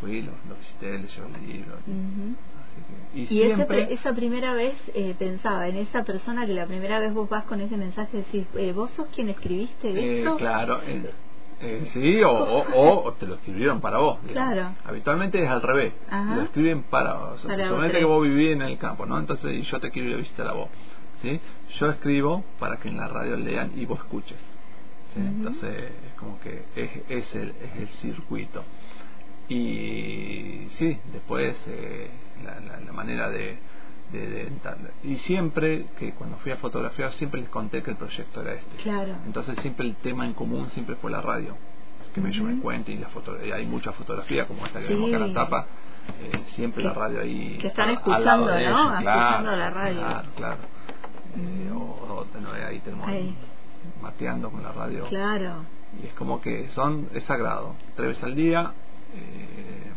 fui, 0.00 0.22
lo, 0.22 0.32
lo 0.48 0.56
visité, 0.56 0.98
le 0.98 1.08
llevé 1.08 1.28
el 1.38 1.46
libro. 1.46 1.74
Ujú. 1.86 2.34
Así 2.60 2.82
que- 2.86 3.18
y 3.20 3.38
Y 3.38 3.42
esa, 3.44 3.54
siempre, 3.56 3.92
esa 3.94 4.12
primera 4.12 4.52
vez 4.54 4.74
eh, 4.94 5.14
pensaba 5.18 5.68
en 5.68 5.76
esa 5.76 6.02
persona 6.04 6.46
que 6.46 6.52
la 6.54 6.66
primera 6.66 6.98
vez 6.98 7.12
vos 7.14 7.28
vas 7.28 7.44
con 7.44 7.60
ese 7.60 7.76
mensaje 7.76 8.18
decís, 8.18 8.46
eh, 8.56 8.72
vos 8.72 8.90
sos 8.92 9.06
quien 9.14 9.28
escribiste 9.28 9.88
Eh, 9.90 10.18
esto. 10.20 10.36
claro, 10.36 10.80
eh, 10.86 11.10
eh, 11.60 11.88
sí, 11.92 12.22
o, 12.22 12.30
o, 12.32 13.04
o 13.04 13.12
te 13.12 13.26
lo 13.26 13.36
escribieron 13.36 13.80
para 13.80 13.98
vos. 13.98 14.20
digamos. 14.26 14.52
Claro. 14.52 14.74
Habitualmente 14.84 15.42
es 15.42 15.48
al 15.48 15.62
revés, 15.62 15.94
Ajá. 16.10 16.34
lo 16.36 16.42
escriben 16.42 16.82
para 16.84 17.14
vos. 17.14 17.42
Para 17.46 17.72
otro. 17.72 17.90
que 17.90 18.04
vos 18.04 18.22
vivís 18.24 18.52
en 18.52 18.62
el 18.62 18.76
campo, 18.78 19.06
¿no? 19.06 19.18
Entonces 19.18 19.66
yo 19.68 19.78
te 19.80 19.90
quiero 19.90 20.08
ir 20.10 20.14
a 20.16 20.18
visitar 20.18 20.46
a 20.48 20.52
vos. 20.52 20.68
¿sí? 21.22 21.40
Yo 21.78 21.86
escribo 21.90 22.44
para 22.58 22.76
que 22.78 22.88
en 22.88 22.96
la 22.98 23.08
radio 23.08 23.36
lean 23.36 23.72
y 23.76 23.86
vos 23.86 23.98
escuches. 24.00 24.36
Entonces 25.16 25.92
es 26.06 26.14
como 26.18 26.38
que 26.40 26.64
es, 26.76 26.90
es, 27.08 27.34
el, 27.36 27.50
es 27.50 27.76
el 27.80 27.88
circuito. 27.88 28.64
Y 29.48 30.66
sí, 30.78 30.98
después 31.12 31.56
eh, 31.68 32.10
la, 32.44 32.58
la, 32.60 32.80
la 32.80 32.92
manera 32.92 33.28
de, 33.30 33.58
de- 34.12 34.26
de 34.28 34.46
entrar. 34.46 34.78
Y 35.02 35.16
siempre 35.18 35.86
que 35.98 36.12
cuando 36.14 36.36
fui 36.38 36.50
a 36.52 36.56
fotografiar, 36.56 37.12
siempre 37.12 37.40
les 37.40 37.50
conté 37.50 37.82
que 37.82 37.90
el 37.90 37.96
proyecto 37.96 38.40
era 38.42 38.54
este. 38.54 38.76
Claro. 38.82 39.12
Entonces 39.26 39.56
siempre 39.60 39.86
el 39.86 39.96
tema 39.96 40.24
en 40.26 40.32
común 40.32 40.70
siempre 40.70 40.96
fue 40.96 41.10
la 41.10 41.20
radio. 41.20 41.56
Que 42.14 42.20
me, 42.20 42.30
yo 42.32 42.44
me 42.44 42.60
cuente 42.60 42.92
y, 42.92 42.96
la 42.98 43.08
foto, 43.08 43.36
y 43.44 43.50
hay 43.50 43.66
mucha 43.66 43.90
fotografía 43.92 44.46
como 44.46 44.64
esta 44.64 44.80
que 44.80 44.86
Sí. 44.86 44.94
vemos 44.94 45.08
acá 45.12 45.24
en 45.24 45.34
la 45.34 45.34
tapa. 45.44 45.66
eh, 46.20 46.30
siempre 46.54 46.82
Que- 46.82 46.88
la 46.88 46.94
radio 46.94 47.20
ahí. 47.20 47.58
que 47.60 47.66
están 47.68 47.88
a- 47.88 47.92
escuchando, 47.92 48.46
¿no? 48.46 48.56
ellos, 48.58 48.72
claro, 49.00 49.20
Escuchando 49.20 49.56
la 49.56 49.70
radio. 49.70 50.00
Claro, 50.00 50.28
claro. 50.36 50.58
Eh, 51.36 51.70
o, 51.74 52.14
o 52.14 52.24
tenemos- 52.26 52.54
ahí 52.54 52.78
tenemos 52.80 53.08
Ahí. 53.08 53.34
Mateando 54.02 54.50
con 54.50 54.62
la 54.62 54.72
radio. 54.72 55.04
Claro. 55.06 55.64
Y 56.02 56.06
es 56.06 56.12
como 56.14 56.40
que 56.40 56.68
son, 56.70 57.08
es 57.14 57.24
sagrado. 57.24 57.74
Tres 57.96 58.08
veces 58.08 58.24
al 58.24 58.34
día. 58.34 58.72
eh, 59.14 59.92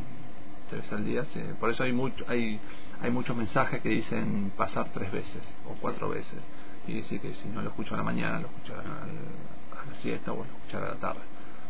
tres 0.70 0.82
veces 0.82 0.94
al 0.98 1.06
día. 1.06 1.26
se- 1.26 1.54
por 1.60 1.70
eso 1.72 1.84
hay, 1.84 1.94
mucho, 1.94 2.24
hay, 2.28 2.60
hay 3.02 3.12
muchos 3.12 3.36
mensajes 3.36 3.82
que 3.82 3.90
dicen 3.90 4.52
pasar 4.58 4.90
tres 4.94 5.12
veces 5.12 5.42
o 5.70 5.74
cuatro 5.82 6.10
veces. 6.10 6.40
Y 6.88 6.94
decir 6.96 7.20
que 7.20 7.34
si 7.36 7.48
no 7.50 7.62
lo 7.62 7.70
escucho 7.70 7.96
a 7.96 7.98
la 7.98 8.04
mañana, 8.04 8.40
lo 8.40 8.48
escucho 8.48 8.74
a 8.74 8.78
la, 8.78 9.82
a 9.82 9.86
la 9.90 9.96
siesta 10.02 10.32
o 10.32 10.38
lo 10.38 10.44
escucho 10.46 10.78
a 10.78 10.82
la 10.82 10.96
tarde. 10.96 11.22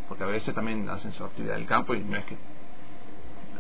Porque 0.08 0.24
a 0.24 0.28
veces 0.28 0.54
también 0.54 0.88
hacen 0.90 1.12
su 1.14 1.24
actividad 1.24 1.56
del 1.56 1.66
campo 1.66 1.94
y 1.96 2.02
no 2.04 2.18
es 2.18 2.26
que. 2.26 2.38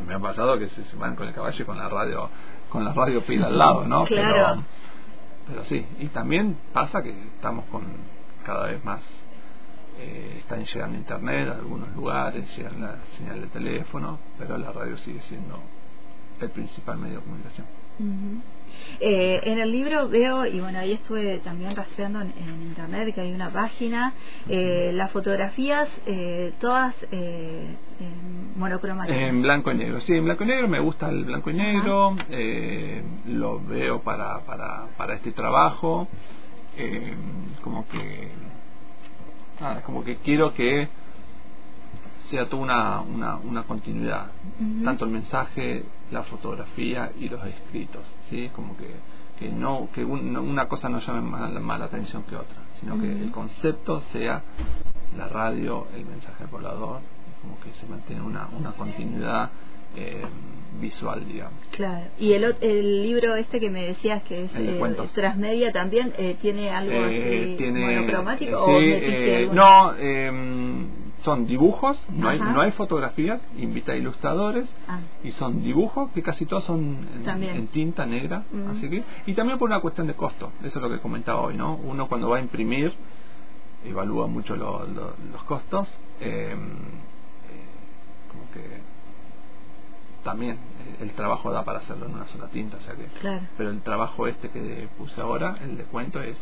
Me 0.06 0.14
ha 0.14 0.20
pasado 0.20 0.60
que 0.60 0.70
se, 0.70 0.84
se 0.86 0.96
van 0.96 1.16
con 1.16 1.28
el 1.28 1.34
caballo 1.34 1.60
y 1.60 1.66
con 1.66 1.78
la 1.78 1.90
radio 1.90 2.30
con 2.70 2.84
la 2.86 2.94
radio 2.94 3.22
pila 3.24 3.48
al 3.48 3.58
lado, 3.58 3.86
¿no? 3.86 4.06
Claro. 4.08 4.34
Pero, 4.36 4.64
pero 5.48 5.66
sí, 5.66 5.86
y 6.00 6.08
también 6.08 6.58
pasa 6.74 7.02
que 7.02 7.10
estamos 7.10 7.66
con 7.72 7.84
cada 8.48 8.68
vez 8.68 8.84
más 8.86 9.02
eh, 10.00 10.38
están 10.40 10.64
llegando 10.64 10.96
a 10.96 11.00
internet 11.00 11.50
a 11.50 11.56
algunos 11.58 11.94
lugares, 11.94 12.46
llegan 12.56 12.82
la 12.82 12.96
señal 13.18 13.42
de 13.42 13.48
teléfono, 13.48 14.20
pero 14.40 14.58
la 14.58 14.72
radio 14.72 14.98
sigue 15.00 15.20
siendo 15.28 15.62
el 16.40 16.50
principal 16.52 16.98
medio 16.98 17.18
de 17.18 17.24
comunicación. 17.24 17.68
Ujú. 18.00 18.42
Eh, 19.02 19.42
en 19.44 19.60
el 19.60 19.72
libro 19.72 20.08
veo, 20.08 20.46
y 20.46 20.62
bueno, 20.62 20.80
ahí 20.80 20.94
estuve 20.94 21.40
también 21.40 21.76
rastreando 21.76 22.22
en, 22.22 22.32
en 22.38 22.62
internet 22.62 23.14
que 23.14 23.22
hay 23.22 23.34
una 23.34 23.50
página, 23.50 24.14
eh, 24.48 24.92
las 24.94 25.12
fotografías 25.12 25.90
eh, 26.06 26.54
todas 26.62 26.96
eh, 27.12 27.76
en 28.00 28.60
monocromáticas. 28.60 29.20
En 29.20 29.42
blanco 29.42 29.72
y 29.72 29.76
negro, 29.76 30.00
sí, 30.02 30.14
en 30.14 30.24
blanco 30.24 30.44
y 30.44 30.48
negro 30.48 30.68
me 30.70 30.80
gusta 30.80 31.10
el 31.10 31.26
blanco 31.26 31.50
y 31.50 31.54
negro, 31.54 32.16
eh, 32.30 33.04
lo 33.26 33.60
veo 33.60 34.00
para, 34.02 34.40
para, 34.46 34.86
para 34.96 35.16
este 35.16 35.32
trabajo, 35.32 36.08
eh, 36.78 37.16
como 37.64 37.88
que, 37.88 38.30
nada, 39.60 39.82
como 39.82 40.04
que 40.04 40.18
quiero 40.18 40.54
que 40.54 40.88
sea 42.30 42.50
toda 42.50 42.62
una, 42.64 43.02
una, 43.02 43.36
una 43.38 43.64
continuidad, 43.64 44.28
tanto 44.84 45.06
el 45.06 45.12
mensaje, 45.12 45.84
la 46.12 46.24
fotografía 46.24 47.12
y 47.20 47.30
los 47.30 47.44
escritos, 47.46 48.06
¿sí? 48.30 48.50
Como 48.56 48.76
que, 48.78 48.96
que 49.40 49.50
no 49.50 49.88
que 49.94 50.04
un- 50.04 50.36
una 50.36 50.68
cosa 50.68 50.90
no 50.90 51.00
llame 51.00 51.22
más, 51.22 51.52
más 51.54 51.80
la 51.80 51.86
atención 51.86 52.24
que 52.24 52.36
otra, 52.36 52.58
sino 52.82 53.00
que 53.00 53.10
el 53.12 53.32
concepto 53.32 54.02
sea 54.12 54.44
la 55.16 55.28
radio, 55.30 55.88
el 55.96 56.06
mensaje 56.06 56.44
y 56.44 57.42
como 57.42 57.60
que 57.62 57.72
se 57.80 57.86
mantiene 57.88 58.22
una, 58.22 58.48
una 58.58 58.72
continuidad 58.74 59.50
eh, 59.96 60.24
visual, 60.80 61.26
digamos. 61.28 61.60
Claro. 61.72 62.06
Y 62.20 62.34
el, 62.34 62.56
el 62.62 63.02
libro 63.02 63.36
este 63.36 63.60
que 63.60 63.70
me 63.72 63.84
decías 63.84 64.22
que 64.24 64.44
es 64.44 64.52
eh, 64.56 64.80
transmedia 65.14 65.72
también 65.72 66.14
eh, 66.18 66.36
tiene 66.40 66.70
algo 66.70 66.92
Eh, 66.94 67.42
así 67.48 67.56
tiene 67.58 67.80
monocromático 67.96 68.52
eh, 68.80 69.48
o 69.48 69.50
sí, 69.50 69.56
no 69.56 69.96
em, 69.96 70.88
son 71.22 71.48
dibujos 71.48 71.98
no 72.10 72.30
hay, 72.30 72.38
no 72.38 72.62
hay 72.62 72.72
fotografías 72.74 73.42
invita 73.58 73.94
a 73.94 73.96
ilustradores 73.96 74.70
Ah. 74.88 75.00
y 75.24 75.32
son 75.32 75.64
dibujos 75.64 76.12
que 76.12 76.22
casi 76.22 76.46
todos 76.46 76.64
son 76.66 77.08
en, 77.26 77.68
tinta 77.70 78.06
negra 78.06 78.44
Mm. 78.52 78.68
así 78.70 78.88
que 78.88 79.04
y 79.26 79.34
también 79.34 79.58
por 79.58 79.68
una 79.70 79.80
cuestión 79.80 80.06
de 80.06 80.14
costo 80.14 80.52
eso 80.64 80.78
es 80.78 80.84
lo 80.84 80.90
que 80.92 81.00
comentaba 81.00 81.42
hoy 81.42 81.58
no 81.58 81.76
uno 81.76 82.08
cuando 82.08 82.30
va 82.30 82.38
a 82.38 82.40
imprimir 82.40 82.94
evalúa 83.84 84.28
mucho 84.28 84.56
lo- 84.56 84.86
lo- 84.86 85.16
los 85.32 85.44
costos 85.46 85.88
em, 86.20 86.60
eh, 86.60 88.30
como 88.32 88.52
que 88.54 88.97
también 90.24 90.56
eh, 90.56 90.98
el 91.02 91.12
trabajo 91.14 91.52
da 91.52 91.64
para 91.64 91.80
hacerlo 91.80 92.06
en 92.08 92.14
una 92.16 92.28
sola 92.28 92.48
tinta 92.48 92.78
o 92.78 92.82
sea 92.82 92.96
que 92.96 93.06
Claro. 93.20 93.42
pero 93.58 93.70
el 93.70 93.82
trabajo 93.82 94.28
este 94.28 94.50
que 94.50 94.88
puse 94.98 95.20
ahora, 95.22 95.56
el 95.62 95.78
de 95.78 95.84
cuento, 95.84 96.22
es 96.22 96.38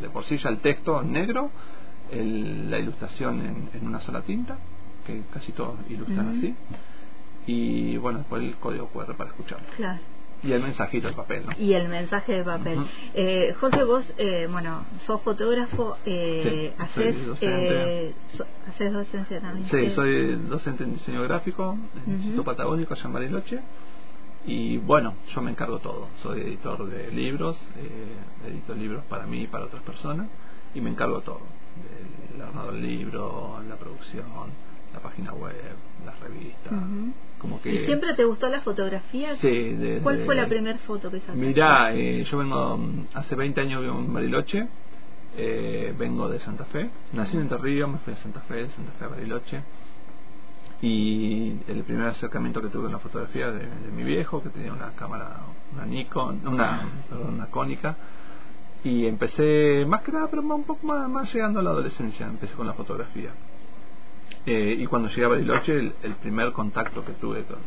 de 0.00 0.08
por 0.10 0.24
sí 0.24 0.36
ya 0.38 0.48
el 0.48 0.58
texto 0.60 1.02
negro, 1.02 1.50
el- 2.10 2.70
la 2.70 2.78
ilustración 2.78 3.40
en, 3.40 3.70
en 3.74 3.86
una 3.86 4.00
sola 4.00 4.22
tinta, 4.22 4.58
que 5.06 5.22
casi 5.32 5.52
todos 5.52 5.76
ilustran 5.88 6.36
así, 6.38 6.54
y 7.46 7.96
bueno, 7.98 8.20
después 8.20 8.42
el 8.42 8.56
código 8.56 8.88
QR 8.88 9.14
para 9.16 9.30
escucharlo. 9.30 9.66
Claro. 9.76 10.00
Y 10.44 10.52
el 10.52 10.60
mensajito 10.62 11.06
de 11.08 11.14
papel, 11.14 11.46
¿no? 11.46 11.52
Y 11.56 11.72
el 11.74 11.88
mensaje 11.88 12.32
de 12.32 12.42
papel. 12.44 12.78
Eh, 13.14 13.54
Jorge, 13.60 13.84
vos, 13.84 14.04
eh, 14.18 14.48
bueno, 14.50 14.84
sos 15.06 15.20
fotógrafo, 15.22 15.96
eh, 16.04 16.72
Sí, 16.76 16.82
haces, 16.82 17.26
docente. 17.26 17.68
eh, 18.08 18.14
so- 18.36 18.46
haces 18.66 18.92
docencia 18.92 19.40
también. 19.40 19.68
Sí, 19.70 19.94
soy 19.94 20.34
docente 20.48 20.82
en 20.84 20.94
diseño 20.94 21.22
gráfico 21.22 21.72
en 21.94 22.00
el 22.00 22.08
Ujú. 22.08 22.10
Instituto 22.16 22.44
Patagónico 22.44 22.94
allá 22.94 23.04
en 23.04 23.12
Bariloche. 23.12 23.60
Y 24.44 24.78
bueno, 24.78 25.14
yo 25.32 25.40
me 25.42 25.52
encargo 25.52 25.78
todo. 25.78 26.08
Soy 26.22 26.40
editor 26.40 26.86
de 26.86 27.12
libros, 27.12 27.56
eh, 27.76 28.48
edito 28.50 28.74
libros 28.74 29.04
para 29.04 29.24
mí 29.26 29.42
y 29.42 29.46
para 29.46 29.66
otras 29.66 29.82
personas. 29.84 30.26
Y 30.74 30.80
me 30.80 30.90
encargo 30.90 31.20
todo. 31.20 31.40
Del 32.32 32.42
armado 32.42 32.72
del 32.72 32.82
libro, 32.82 33.60
la 33.68 33.76
producción, 33.76 34.26
la 34.92 35.00
página 35.00 35.32
web, 35.32 35.54
las 36.04 36.18
revistas. 36.20 36.72
Como 37.38 37.60
que... 37.60 37.74
¿Y 37.74 37.86
siempre 37.86 38.14
te 38.14 38.24
gustó 38.24 38.48
la 38.48 38.60
fotografía? 38.60 39.36
Sí, 39.36 40.00
¿Cuál 40.02 40.24
fue 40.24 40.34
la 40.34 40.46
primera 40.46 40.78
foto 40.78 41.10
que 41.10 41.20
sacaste? 41.20 41.40
Mirá, 41.40 41.94
eh, 41.94 42.24
yo 42.24 42.38
vengo, 42.38 42.76
mm, 42.76 43.06
hace 43.14 43.34
20 43.34 43.60
años 43.60 43.82
vivo 43.82 43.98
en 43.98 44.12
Bariloche, 44.12 44.68
eh, 45.36 45.94
vengo 45.98 46.28
de 46.28 46.40
Santa 46.40 46.64
Fe, 46.66 46.90
nací 47.12 47.36
en 47.36 47.42
Entre 47.42 47.58
Ríos, 47.58 47.90
me 47.90 47.98
fui 47.98 48.12
a 48.12 48.16
Santa 48.16 48.40
Fe, 48.42 48.54
de 48.54 48.70
Santa 48.70 48.92
Fe 48.92 49.04
a 49.04 49.08
Bariloche, 49.08 49.62
y 50.82 51.56
el 51.68 51.84
primer 51.84 52.08
acercamiento 52.08 52.60
que 52.60 52.68
tuve 52.68 52.86
en 52.86 52.92
la 52.92 52.98
fotografía 52.98 53.50
de, 53.50 53.66
de 53.66 53.90
mi 53.94 54.02
viejo, 54.02 54.42
que 54.42 54.50
tenía 54.50 54.72
una 54.72 54.90
cámara, 54.92 55.40
una 55.72 55.86
Nikon, 55.86 56.46
una, 56.46 56.82
perdón, 57.08 57.34
una 57.34 57.46
cónica, 57.46 57.96
y 58.84 59.06
empecé, 59.06 59.84
más 59.86 60.02
que 60.02 60.10
nada, 60.10 60.28
pero 60.28 60.42
un 60.42 60.64
poco 60.64 60.86
más, 60.86 61.08
más 61.08 61.32
llegando 61.32 61.60
a 61.60 61.62
la 61.62 61.70
adolescencia, 61.70 62.26
empecé 62.26 62.54
con 62.54 62.66
la 62.66 62.74
fotografía. 62.74 63.30
Eh, 64.46 64.76
y 64.78 64.86
cuando 64.86 65.08
llegué 65.08 65.24
a 65.24 65.28
Bariloche, 65.28 65.72
el, 65.78 65.94
el 66.02 66.14
primer 66.16 66.52
contacto 66.52 67.04
que 67.04 67.12
tuve 67.12 67.44
con, 67.44 67.58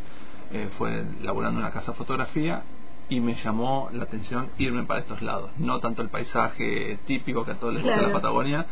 eh, 0.51 0.69
fue 0.77 1.05
laburando 1.21 1.59
en 1.59 1.65
una 1.65 1.73
casa 1.73 1.91
de 1.93 1.97
fotografía 1.97 2.63
y 3.07 3.19
me 3.19 3.35
llamó 3.35 3.89
la 3.93 4.03
atención 4.03 4.49
irme 4.57 4.83
para 4.83 4.99
estos 5.01 5.21
lados. 5.21 5.51
No 5.57 5.79
tanto 5.79 6.01
el 6.01 6.09
paisaje 6.09 6.99
típico 7.05 7.45
que 7.45 7.51
a 7.51 7.55
todos 7.55 7.73
les 7.75 7.83
gusta 7.83 7.97
Claro. 7.97 8.13
la 8.13 8.19
Patagonia, 8.21 8.65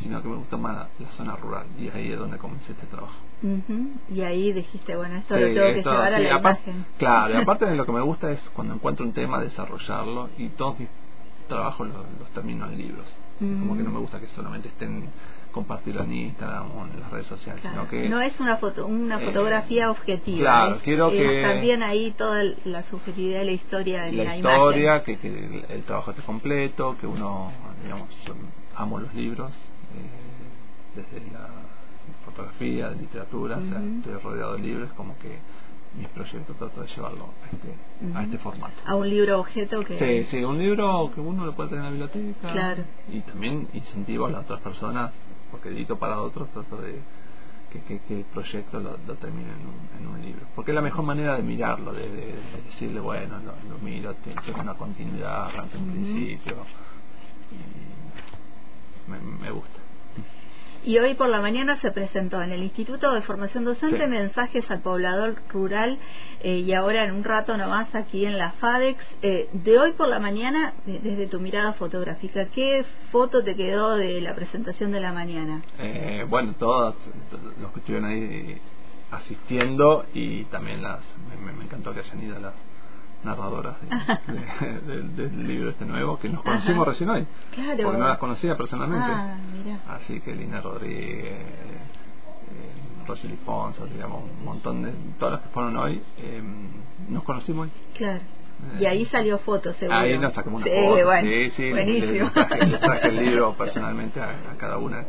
sino 0.00 0.20
que 0.20 0.28
me 0.28 0.36
gusta 0.36 0.56
más 0.58 0.76
la, 0.76 0.88
la 0.98 1.08
zona 1.12 1.36
rural. 1.36 1.66
Y 1.78 1.88
ahí 1.88 2.12
es 2.12 2.18
donde 2.18 2.36
comencé 2.36 2.72
este 2.72 2.86
trabajo. 2.86 3.14
Ujú. 3.42 3.90
Y 4.10 4.20
ahí 4.22 4.52
dijiste, 4.52 4.94
bueno, 4.96 5.14
esto 5.16 5.34
Sí, 5.36 5.40
lo 5.40 5.46
tengo 5.54 5.66
que 5.74 5.82
llevar 5.82 6.12
a 6.14 6.18
la 6.18 6.38
imagen. 6.38 6.84
Claro, 6.98 7.34
y 7.34 7.36
aparte 7.42 7.64
de 7.66 7.76
lo 7.76 7.86
que 7.86 7.92
me 7.92 8.00
gusta 8.02 8.30
es 8.32 8.40
cuando 8.54 8.74
encuentro 8.74 9.06
un 9.06 9.12
tema, 9.12 9.40
desarrollarlo 9.40 10.28
y 10.36 10.48
todos 10.50 10.78
mis 10.78 10.88
trabajos 11.48 11.88
los, 11.88 12.04
los 12.20 12.30
termino 12.30 12.66
en 12.66 12.76
libros. 12.76 13.06
Como 13.38 13.76
que 13.76 13.82
no 13.82 13.90
me 13.90 13.98
gusta 14.00 14.18
que 14.18 14.26
solamente 14.28 14.68
estén 14.68 15.08
compartidos 15.56 16.04
en 16.04 16.12
Instagram 16.12 16.70
o 16.76 16.84
en 16.84 17.00
las 17.00 17.10
redes 17.10 17.26
sociales, 17.28 17.62
Claro. 17.62 17.76
sino 17.76 17.88
que 17.88 18.08
No 18.10 18.20
es 18.20 18.38
una 18.38 18.58
foto, 18.58 18.86
una 18.86 19.18
Eh, 19.22 19.24
fotografía 19.24 19.90
objetiva. 19.90 20.38
claro, 20.38 20.74
es, 20.76 20.82
quiero 20.82 21.08
es 21.08 21.14
que- 21.16 21.42
también 21.42 21.82
ahí 21.82 22.10
toda 22.12 22.42
la 22.66 22.82
subjetividad 22.90 23.38
de 23.40 23.44
la 23.46 23.52
historia 23.52 24.06
en 24.06 24.18
la, 24.18 24.24
la 24.24 24.36
imagen. 24.36 24.56
historia, 24.60 25.02
que, 25.02 25.18
que 25.18 25.28
el, 25.28 25.64
el 25.70 25.82
trabajo 25.84 26.10
esté 26.10 26.22
completo, 26.22 26.96
que 27.00 27.06
uno, 27.06 27.50
digamos, 27.82 28.08
amo 28.76 28.98
los 28.98 29.14
libros, 29.14 29.50
eh, 29.54 30.94
desde 30.94 31.26
la 31.32 31.48
fotografía, 32.26 32.90
de 32.90 32.96
literatura, 32.96 33.56
o 33.56 33.64
sea, 33.64 33.80
estoy 33.82 34.12
rodeado 34.22 34.52
de 34.54 34.58
libros, 34.60 34.90
como 34.92 35.16
que 35.18 35.38
mis 35.96 36.08
proyectos 36.08 36.56
trato 36.56 36.80
de 36.82 36.88
llevarlo 36.88 37.30
a 37.42 37.54
este, 37.54 38.16
a 38.18 38.22
este 38.24 38.38
formato. 38.38 38.74
A 38.84 38.94
un 38.94 39.08
libro 39.08 39.40
objeto 39.40 39.82
que... 39.84 39.98
Sí, 39.98 40.30
sí, 40.30 40.44
un 40.44 40.58
libro 40.58 41.10
que 41.14 41.20
uno 41.20 41.44
lo 41.46 41.54
puede 41.54 41.70
tener 41.70 41.84
en 41.86 41.98
la 42.00 42.06
biblioteca. 42.06 42.52
Claro. 42.52 42.84
Y 43.10 43.20
también 43.20 43.68
incentivo 43.72 44.26
a 44.26 44.30
las 44.30 44.44
otras 44.44 44.60
personas, 44.60 45.12
porque 45.50 45.70
edito 45.70 45.98
para 45.98 46.20
otros, 46.20 46.48
trato 46.50 46.76
de 46.78 47.00
que, 47.72 47.82
que, 47.82 48.00
que 48.00 48.18
el 48.18 48.24
proyecto 48.24 48.78
lo, 48.80 48.96
lo 49.06 49.14
termine 49.16 49.50
en 49.50 49.66
un, 49.66 49.88
en 49.98 50.06
un 50.06 50.22
libro. 50.22 50.46
Porque 50.54 50.70
es 50.70 50.74
la 50.74 50.82
mejor 50.82 51.04
manera 51.04 51.36
de 51.36 51.42
mirarlo, 51.42 51.92
de, 51.92 52.08
de- 52.08 52.26
de 52.26 52.62
decirle, 52.66 53.00
bueno, 53.00 53.38
lo, 53.40 53.52
lo 53.70 53.78
miro, 53.82 54.14
tiene 54.16 54.40
una 54.60 54.74
continuidad, 54.74 55.46
arranca 55.46 55.76
Ujú. 55.78 55.90
principio. 55.90 56.56
Y 57.50 59.10
me, 59.10 59.18
me 59.20 59.50
gusta. 59.50 59.80
Y 60.86 60.98
hoy 60.98 61.14
por 61.14 61.28
la 61.28 61.40
mañana 61.40 61.78
se 61.80 61.90
presentó 61.90 62.40
en 62.42 62.52
el 62.52 62.62
Instituto 62.62 63.12
de 63.12 63.20
Formación 63.22 63.64
Docente 63.64 64.04
Sí. 64.04 64.06
mensajes 64.08 64.70
al 64.70 64.80
poblador 64.82 65.34
rural 65.52 65.98
eh, 66.42 66.58
y 66.60 66.72
ahora 66.74 67.02
en 67.04 67.10
un 67.12 67.24
rato 67.24 67.56
nomás 67.56 67.92
aquí 67.94 68.24
en 68.24 68.38
la 68.38 68.52
FADEX. 68.52 69.04
Eh, 69.20 69.48
de 69.52 69.78
hoy 69.80 69.92
por 69.94 70.06
la 70.06 70.20
mañana, 70.20 70.74
de- 70.86 71.00
desde 71.00 71.26
tu 71.26 71.40
mirada 71.40 71.72
fotográfica, 71.72 72.46
¿qué 72.54 72.84
foto 73.10 73.42
te 73.42 73.56
quedó 73.56 73.96
de 73.96 74.20
la 74.20 74.34
presentación 74.36 74.92
de 74.92 75.00
la 75.00 75.12
mañana? 75.12 75.60
Eh, 75.80 76.24
bueno, 76.28 76.54
todos 76.56 76.94
los 77.60 77.72
que 77.72 77.80
estuvieron 77.80 78.08
ahí 78.08 78.60
asistiendo 79.10 80.06
y 80.14 80.44
también 80.44 80.82
las 80.82 81.00
me, 81.28 81.46
me- 81.46 81.52
me 81.58 81.64
encantó 81.64 81.92
que 81.94 82.00
hayan 82.00 82.22
ido 82.22 82.38
las 82.38 82.54
de- 84.26 84.66
de- 84.66 84.80
del- 84.80 85.16
del 85.16 85.46
libro 85.48 85.70
este 85.70 85.84
nuevo 85.84 86.18
que 86.18 86.28
nos 86.28 86.42
conocimos 86.42 86.82
Ajá. 86.82 86.90
recién 86.92 87.10
hoy 87.10 87.26
Claro. 87.52 87.82
porque 87.82 87.98
no 87.98 88.08
las 88.08 88.18
conocía 88.18 88.56
personalmente 88.56 89.06
Ah, 89.08 89.36
mira. 89.64 89.78
así 89.88 90.20
que 90.20 90.34
Lina 90.34 90.60
Rodríguez 90.60 91.32
eh, 91.32 93.06
Rosely 93.06 93.36
Fonsa 93.44 93.84
digamos 93.86 94.22
un 94.38 94.44
montón 94.44 94.82
de 94.82 94.92
todas 95.18 95.34
las 95.34 95.42
que 95.42 95.48
fueron 95.50 95.76
hoy 95.76 96.02
eh, 96.18 96.42
nos 97.08 97.22
conocimos 97.24 97.66
hoy 97.66 97.72
Claro. 97.96 98.20
Y 98.80 98.86
ahí 98.86 99.04
salió 99.04 99.36
foto, 99.40 99.70
seguro. 99.74 99.98
Ahí 99.98 100.16
nos 100.18 100.32
sacamos 100.32 100.62
una 100.62 100.70
Sí, 100.72 100.78
foto. 100.82 101.04
bueno, 101.04 101.28
sí, 101.28 101.50
sí, 101.50 101.70
buenísimo. 101.70 102.12
Les, 102.24 102.32
traje, 102.32 102.66
les 102.66 102.80
traje 102.80 103.08
el 103.08 103.16
libro 103.16 103.52
personalmente 103.58 104.18
a, 104.18 104.30
a 104.30 104.56
cada 104.56 104.78
una 104.78 105.04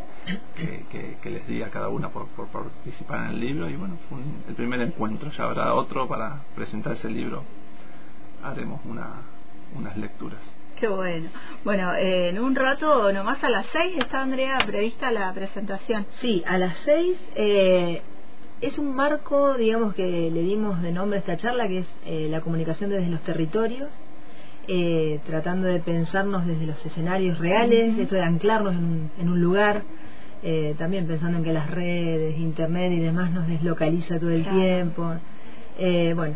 que, 0.53 0.84
que, 0.91 1.17
que 1.21 1.30
les 1.30 1.47
di 1.47 1.62
a 1.63 1.69
cada 1.69 1.88
una 1.88 2.10
por, 2.10 2.27
por 2.27 2.47
participar 2.47 3.21
en 3.21 3.27
el 3.27 3.39
libro. 3.39 3.69
Y 3.69 3.77
bueno, 3.77 3.95
fue 4.10 4.17
un- 4.17 4.43
el 4.49 4.53
primer 4.53 4.82
encuentro. 4.82 5.32
Ya 5.32 5.45
habrá 5.45 5.73
otro 5.75 6.10
para 6.10 6.41
presentar 6.56 6.91
ese 6.91 7.10
libro. 7.10 7.43
Haremos 8.51 8.79
una, 8.86 9.07
unas 9.75 9.97
lecturas. 9.97 10.39
Qué 10.79 10.88
bueno. 10.88 11.27
Bueno, 11.65 11.93
eh, 11.95 12.29
en 12.29 12.39
un 12.39 12.55
rato, 12.55 13.12
nomás 13.12 13.43
a 13.43 13.49
las 13.49 13.65
seis, 13.73 13.95
está 13.97 14.21
Andrea 14.21 14.57
prevista 14.65 15.12
la 15.12 15.33
presentación. 15.33 16.05
Sí, 16.21 16.43
a 16.45 16.57
las 16.57 16.75
seis 16.86 17.17
eh, 17.36 18.01
es 18.62 18.77
un 18.77 18.95
marco, 18.95 19.55
digamos, 19.55 19.95
que 19.95 20.29
le 20.31 20.41
dimos 20.43 20.81
de 20.81 20.91
nombre 20.91 21.17
a 21.17 21.21
esta 21.21 21.36
charla, 21.38 21.67
que 21.67 21.79
es 21.79 21.88
eh, 22.05 22.27
la 22.29 22.41
comunicación 22.41 22.89
desde 22.91 23.10
los 23.10 23.21
territorios, 23.21 23.89
eh, 24.67 25.19
tratando 25.25 25.67
de 25.67 25.79
pensarnos 25.79 26.45
desde 26.45 26.65
los 26.67 26.86
escenarios 26.86 27.39
reales, 27.39 27.97
esto 27.97 28.15
de 28.15 28.23
anclarnos 28.23 28.73
en 28.73 28.83
un, 28.83 29.12
en 29.19 29.29
un 29.29 29.41
lugar, 29.41 29.81
eh, 30.43 30.75
también 30.77 31.07
pensando 31.07 31.39
en 31.39 31.43
que 31.43 31.53
las 31.53 31.69
redes, 31.71 32.38
internet 32.38 32.91
y 32.91 32.99
demás 32.99 33.31
nos 33.31 33.47
deslocaliza 33.47 34.19
todo 34.19 34.29
el 34.29 34.43
Claro. 34.43 34.57
tiempo. 34.60 35.13
Eh, 35.79 36.13
bueno, 36.15 36.36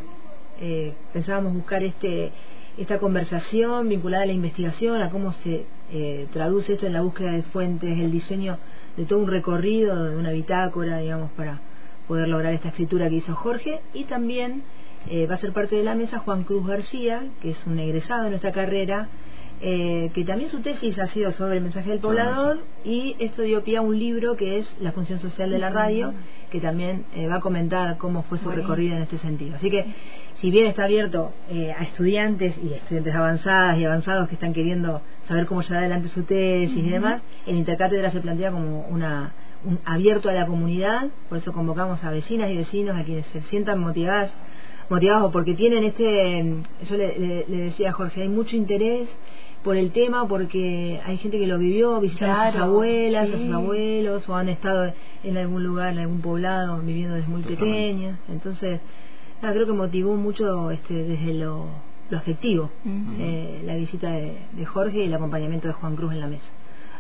eh, 0.61 0.93
pensábamos 1.11 1.53
buscar 1.53 1.83
este 1.83 2.31
esta 2.77 2.99
conversación 2.99 3.89
vinculada 3.89 4.23
a 4.23 4.25
la 4.25 4.31
investigación, 4.31 5.01
a 5.01 5.09
cómo 5.09 5.33
se 5.33 5.65
eh, 5.91 6.27
traduce 6.31 6.73
esto 6.73 6.87
en 6.87 6.93
la 6.93 7.01
búsqueda 7.01 7.31
de 7.31 7.43
fuentes, 7.43 7.99
el 7.99 8.11
diseño 8.11 8.57
de 8.95 9.05
todo 9.05 9.19
un 9.19 9.27
recorrido, 9.27 10.05
de 10.05 10.15
una 10.15 10.31
bitácora, 10.31 10.99
digamos, 10.99 11.31
para 11.31 11.59
poder 12.07 12.29
lograr 12.29 12.53
esta 12.53 12.69
escritura 12.69 13.09
que 13.09 13.15
hizo 13.15 13.35
Jorge. 13.35 13.81
Y 13.93 14.05
también 14.05 14.63
eh, 15.09 15.27
va 15.27 15.35
a 15.35 15.37
ser 15.37 15.51
parte 15.51 15.75
de 15.75 15.83
la 15.83 15.95
mesa 15.95 16.19
Juan 16.19 16.43
Cruz 16.43 16.65
García, 16.65 17.23
que 17.41 17.51
es 17.51 17.67
un 17.67 17.77
egresado 17.79 18.23
de 18.23 18.29
nuestra 18.29 18.51
carrera, 18.51 19.09
eh, 19.63 20.09
que 20.15 20.23
también 20.23 20.49
su 20.49 20.61
tesis 20.61 20.97
ha 20.97 21.07
sido 21.09 21.31
sobre 21.33 21.57
el 21.57 21.61
mensaje 21.61 21.91
del 21.91 21.99
poblador 21.99 22.61
y 22.83 23.15
esto 23.19 23.43
dio 23.43 23.63
pie 23.63 23.77
a 23.77 23.81
un 23.81 23.99
libro 23.99 24.35
que 24.35 24.57
es 24.57 24.67
La 24.79 24.91
función 24.91 25.19
social 25.19 25.51
de 25.51 25.59
la 25.59 25.69
radio, 25.69 26.15
que 26.49 26.59
también 26.59 27.05
eh, 27.15 27.27
va 27.27 27.35
a 27.35 27.39
comentar 27.41 27.99
cómo 27.99 28.23
fue 28.23 28.39
su 28.39 28.49
recorrida 28.49 28.95
en 28.95 29.03
este 29.03 29.19
sentido. 29.19 29.55
Así 29.57 29.69
que, 29.69 29.85
si 30.41 30.51
bien 30.51 30.65
está 30.67 30.85
abierto 30.85 31.33
eh, 31.49 31.71
a 31.71 31.83
estudiantes 31.83 32.55
y 32.63 32.73
estudiantes 32.73 33.13
avanzadas 33.15 33.77
y 33.77 33.85
avanzados 33.85 34.27
que 34.27 34.33
están 34.35 34.53
queriendo 34.53 35.01
saber 35.27 35.45
cómo 35.45 35.61
llevar 35.61 35.79
adelante 35.79 36.09
su 36.09 36.23
tesis 36.23 36.75
y 36.77 36.89
demás, 36.89 37.21
el 37.45 37.55
intercátedra 37.55 38.11
se 38.11 38.19
plantea 38.21 38.51
como 38.51 38.81
una 38.89 39.33
un 39.63 39.77
abierto 39.85 40.27
a 40.27 40.33
la 40.33 40.47
comunidad, 40.47 41.09
por 41.29 41.37
eso 41.37 41.53
convocamos 41.53 42.03
a 42.03 42.09
vecinas 42.09 42.49
y 42.49 42.57
vecinos 42.57 42.97
a 42.97 43.03
quienes 43.03 43.27
se 43.27 43.41
sientan 43.43 43.79
motivadas 43.79 44.33
motivados 44.89 45.31
porque 45.31 45.53
tienen 45.53 45.83
este 45.83 46.55
yo 46.89 46.97
le, 46.97 47.19
le- 47.19 47.45
le 47.47 47.57
decía 47.65 47.89
a 47.89 47.93
Jorge 47.93 48.23
hay 48.23 48.27
mucho 48.29 48.55
interés 48.55 49.07
por 49.63 49.77
el 49.77 49.91
tema 49.91 50.27
porque 50.27 50.99
hay 51.05 51.17
gente 51.17 51.37
que 51.37 51.45
lo 51.45 51.59
vivió 51.59 51.99
visitaron 52.01 52.35
a 52.35 52.51
sus 52.51 52.61
abuelas 52.61 53.29
a 53.29 53.37
sus 53.37 53.53
abuelos 53.53 54.27
o 54.29 54.35
han 54.35 54.49
estado 54.49 54.91
en 55.23 55.37
algún 55.37 55.63
lugar 55.63 55.93
en 55.93 55.99
algún 55.99 56.21
poblado 56.21 56.79
viviendo 56.79 57.13
desde 57.15 57.27
muy 57.29 57.43
pequeños 57.43 58.17
entonces 58.29 58.79
nada, 59.41 59.53
creo 59.53 59.65
que 59.67 59.73
motivó 59.73 60.15
mucho 60.15 60.71
este 60.71 60.93
desde 60.93 61.33
lo, 61.33 61.67
lo 62.09 62.17
afectivo 62.17 62.69
eh, 63.19 63.61
la 63.65 63.75
visita 63.75 64.09
de, 64.11 64.37
de 64.51 64.65
Jorge 64.65 64.99
y 64.99 65.03
el 65.07 65.13
acompañamiento 65.13 65.67
de 65.67 65.73
Juan 65.73 65.95
Cruz 65.95 66.13
en 66.13 66.19
la 66.19 66.27
mesa 66.27 66.45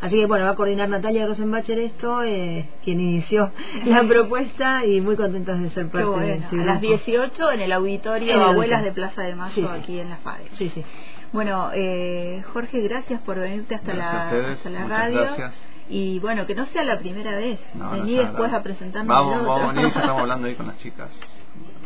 Así 0.01 0.15
que 0.15 0.25
bueno, 0.25 0.45
va 0.45 0.51
a 0.51 0.55
coordinar 0.55 0.89
Natalia 0.89 1.27
Rosenbacher 1.27 1.77
esto, 1.77 2.23
eh, 2.23 2.67
quien 2.83 2.99
inició 2.99 3.51
la 3.85 4.01
propuesta 4.03 4.83
y 4.83 4.99
muy 4.99 5.15
contentos 5.15 5.59
de 5.61 5.69
ser 5.69 5.89
parte 5.89 6.19
de 6.21 6.33
este 6.37 6.59
A 6.59 6.65
las 6.65 6.81
grupo. 6.81 6.95
18 7.05 7.51
en 7.51 7.61
el 7.61 7.71
auditorio 7.71 8.33
En 8.33 8.39
el 8.39 8.41
Abuelas 8.43 8.79
auditorio. 8.79 8.83
de 8.85 8.91
Plaza 8.93 9.21
de 9.21 9.35
Mayo, 9.35 9.53
Sí, 9.53 9.61
sí. 9.61 9.67
aquí 9.79 9.99
en 9.99 10.09
la 10.09 10.17
FADE. 10.17 10.45
Sí, 10.53 10.69
sí. 10.69 10.83
Bueno, 11.31 11.69
eh, 11.75 12.43
Jorge, 12.51 12.81
gracias 12.81 13.21
por 13.21 13.37
venirte 13.37 13.75
hasta 13.75 13.93
Gracias 13.93 14.43
la, 14.43 14.51
hasta 14.53 14.69
la 14.71 14.87
radio. 14.87 15.21
gracias. 15.21 15.53
Y 15.89 16.19
bueno, 16.19 16.45
que 16.47 16.55
no 16.55 16.65
sea 16.67 16.83
la 16.83 16.99
primera 16.99 17.35
vez. 17.35 17.59
No, 17.73 17.91
Vení 17.91 18.15
no, 18.15 18.21
después 18.23 18.51
la- 18.51 18.57
a 18.59 18.63
presentarnos 18.63 19.07
Vamos, 19.15 19.39
el 19.41 19.45
vamos, 19.47 19.69
otro. 19.69 19.81
ya 19.81 19.87
estamos 19.87 20.19
hablando 20.19 20.47
ahí 20.47 20.55
con 20.55 20.67
las 20.67 20.77
chicas 20.79 21.17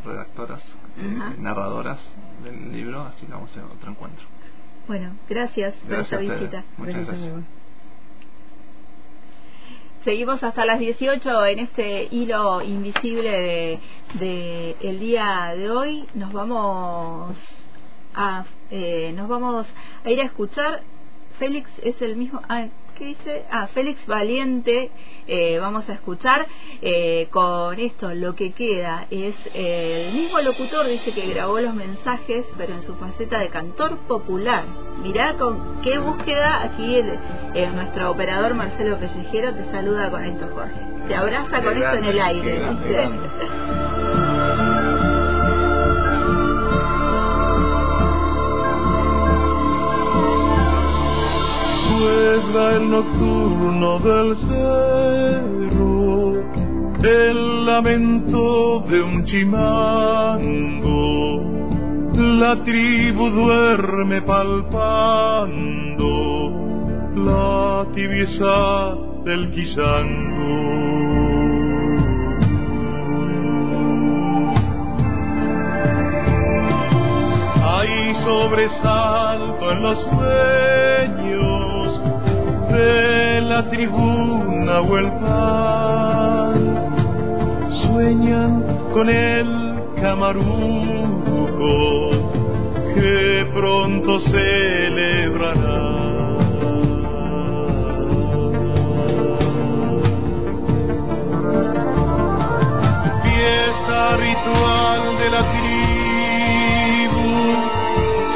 redactoras, 0.06 0.64
eh, 0.98 1.36
narradoras 1.40 2.00
del 2.44 2.72
libro, 2.72 3.02
así 3.04 3.26
que 3.26 3.32
vamos 3.32 3.50
a 3.50 3.52
hacer 3.54 3.64
otro 3.76 3.92
encuentro. 3.92 4.26
Bueno, 4.88 5.14
gracias, 5.28 5.74
por 5.76 5.94
esta 6.00 6.18
visita. 6.18 6.64
Muchas 6.78 7.08
Gracias. 7.08 7.34
Seguimos 10.04 10.44
hasta 10.44 10.66
las 10.66 10.78
18 10.78 11.46
en 11.48 11.60
este 11.60 12.08
hilo 12.12 12.62
invisible 12.62 13.32
de, 13.32 13.80
de 14.20 14.76
el 14.82 15.00
día 15.00 15.54
de 15.58 15.72
hoy. 15.72 16.06
Nos 16.14 16.32
vamos 16.32 17.36
a 18.14 18.46
eh, 18.70 19.12
nos 19.16 19.28
vamos 19.28 19.66
a 20.04 20.10
ir 20.12 20.22
a 20.22 20.26
escuchar. 20.26 20.82
Félix 21.40 21.72
es 21.82 22.00
el 22.04 22.16
mismo. 22.18 22.40
Ah, 22.48 22.68
¿Qué 22.98 23.06
dice? 23.06 23.44
Ah, 23.52 23.68
Félix 23.74 24.06
Valiente. 24.08 24.90
eh, 25.28 25.58
vamos 25.60 25.90
a 25.90 25.94
escuchar 25.94 26.48
eh, 26.82 27.28
con 27.32 27.78
esto. 27.80 28.14
Lo 28.14 28.36
que 28.36 28.52
queda 28.54 29.08
es 29.10 29.36
eh, 29.54 30.08
el 30.08 30.14
mismo 30.14 30.40
locutor 30.40 30.88
dice 30.88 31.14
que 31.14 31.28
grabó 31.28 31.60
los 31.60 31.74
mensajes, 31.74 32.46
pero 32.58 32.74
en 32.74 32.84
su 32.84 32.96
faceta 32.96 33.40
de 33.40 33.50
cantor 33.50 33.98
popular. 34.08 34.64
Mirá 35.04 35.34
con 35.34 35.82
qué 35.82 35.98
búsqueda 35.98 36.64
aquí 36.64 36.96
el, 36.96 37.18
eh, 37.54 37.70
nuestro 37.74 38.12
operador 38.12 38.54
Marcelo 38.54 38.98
Pellejero 38.98 39.54
te 39.54 39.66
saluda 39.72 40.10
con 40.10 40.24
esto, 40.24 40.48
Jorge. 40.54 40.80
Te 41.08 41.16
abraza 41.16 41.62
con 41.64 41.78
esto 41.78 41.96
en 41.96 42.06
el 42.06 42.20
aire. 42.22 43.85
Suegra 52.06 52.76
el 52.76 52.86
nocturno 52.92 53.98
del 53.98 54.38
cerro, 54.38 56.34
el 57.02 57.66
lamento 57.66 58.84
de 58.88 59.02
un 59.02 59.26
chimango, 59.26 61.02
la 62.14 62.64
tribu 62.64 63.32
duerme 63.32 64.22
palpando 64.22 66.06
la 67.16 67.88
tibieza 67.96 68.96
del 69.24 69.50
quillango. 69.52 70.76
Hay 77.64 78.14
sobresalto 78.24 79.72
en 79.72 79.82
los 79.82 80.00
sueños 80.04 80.55
la 83.66 83.72
tribuna 83.72 84.82
o 84.82 84.98
el. 84.98 85.12
Sueñan 87.82 88.64
con 88.94 89.10
el 89.10 89.76
camaruco 90.02 91.66
que 92.94 93.48
pronto 93.54 94.20
celebrará. 94.22 95.82
Fiesta 103.24 104.18
ritual 104.18 105.02
de 105.18 105.30
la 105.30 105.44
tribu, 105.56 107.30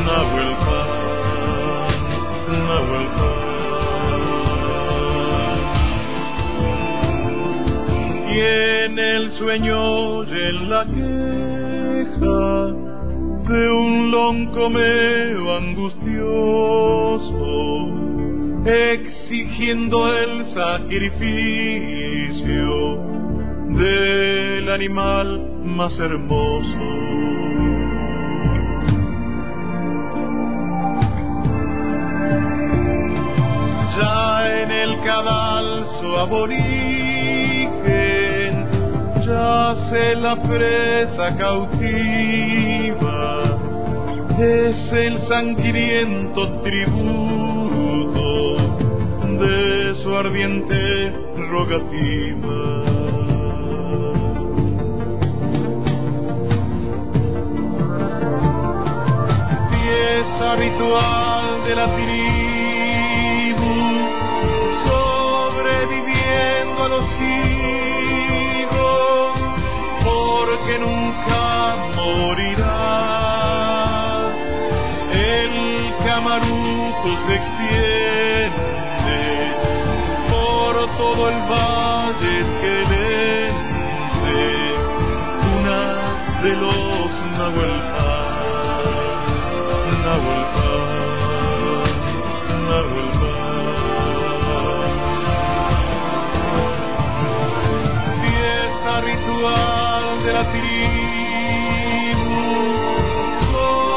Nahuelpan, 0.06 0.90
Nahuelpan. 2.70 3.44
Y 8.30 8.36
en 8.40 8.94
el 9.00 9.24
sueño 9.34 10.24
y 10.24 10.32
en 10.32 10.70
la 10.70 10.86
queja 10.86 11.65
de 13.48 13.72
un 13.72 14.12
loncomeo 14.12 15.56
angustioso, 15.56 15.96
exigiendo 18.66 20.12
el 20.16 20.46
sacrificio 20.54 21.86
del 23.70 24.70
animal 24.70 25.62
más 25.64 25.98
hermoso. 26.00 26.96
Ya 33.98 34.62
en 34.62 34.72
el 34.72 35.00
cadalso 35.04 36.18
aborigen 36.20 37.46
yace 39.26 40.16
la 40.16 40.36
presa 40.36 41.36
cautiva, 41.38 42.85
es 44.38 44.92
el 44.92 45.20
sangriento 45.28 46.62
tributo 46.62 48.58
de 49.40 49.96
su 49.96 50.14
ardiente 50.16 51.14
rogativa. 51.50 52.84
Fiesta 59.72 60.56
ritual 60.58 61.64
de 61.66 61.76
la 61.76 61.88
tribu, 61.96 63.74
sobreviviendo 64.86 66.84
a 66.84 66.88
los 66.90 67.06
siglos, 67.16 68.56
porque 70.04 70.80
nunca 70.80 71.45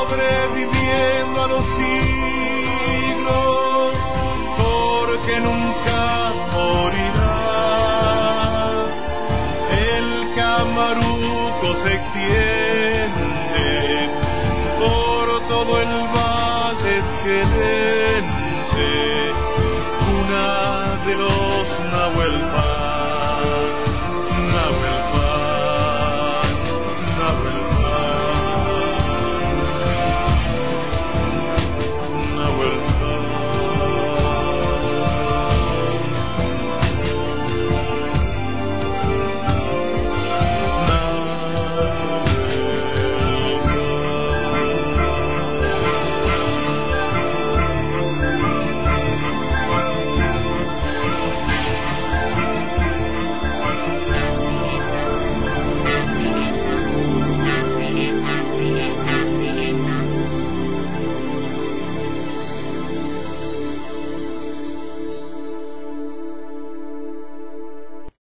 sobreviviendo 0.09 1.43
a 1.43 1.49
los 1.49 1.65
siglos, 1.77 3.15
porque 4.59 5.41
nunca. 5.41 5.68
Esquelense, 22.09 22.17
una 22.17 22.25
de 22.25 22.29
los 22.29 22.53
Nahuelpan, 22.53 22.68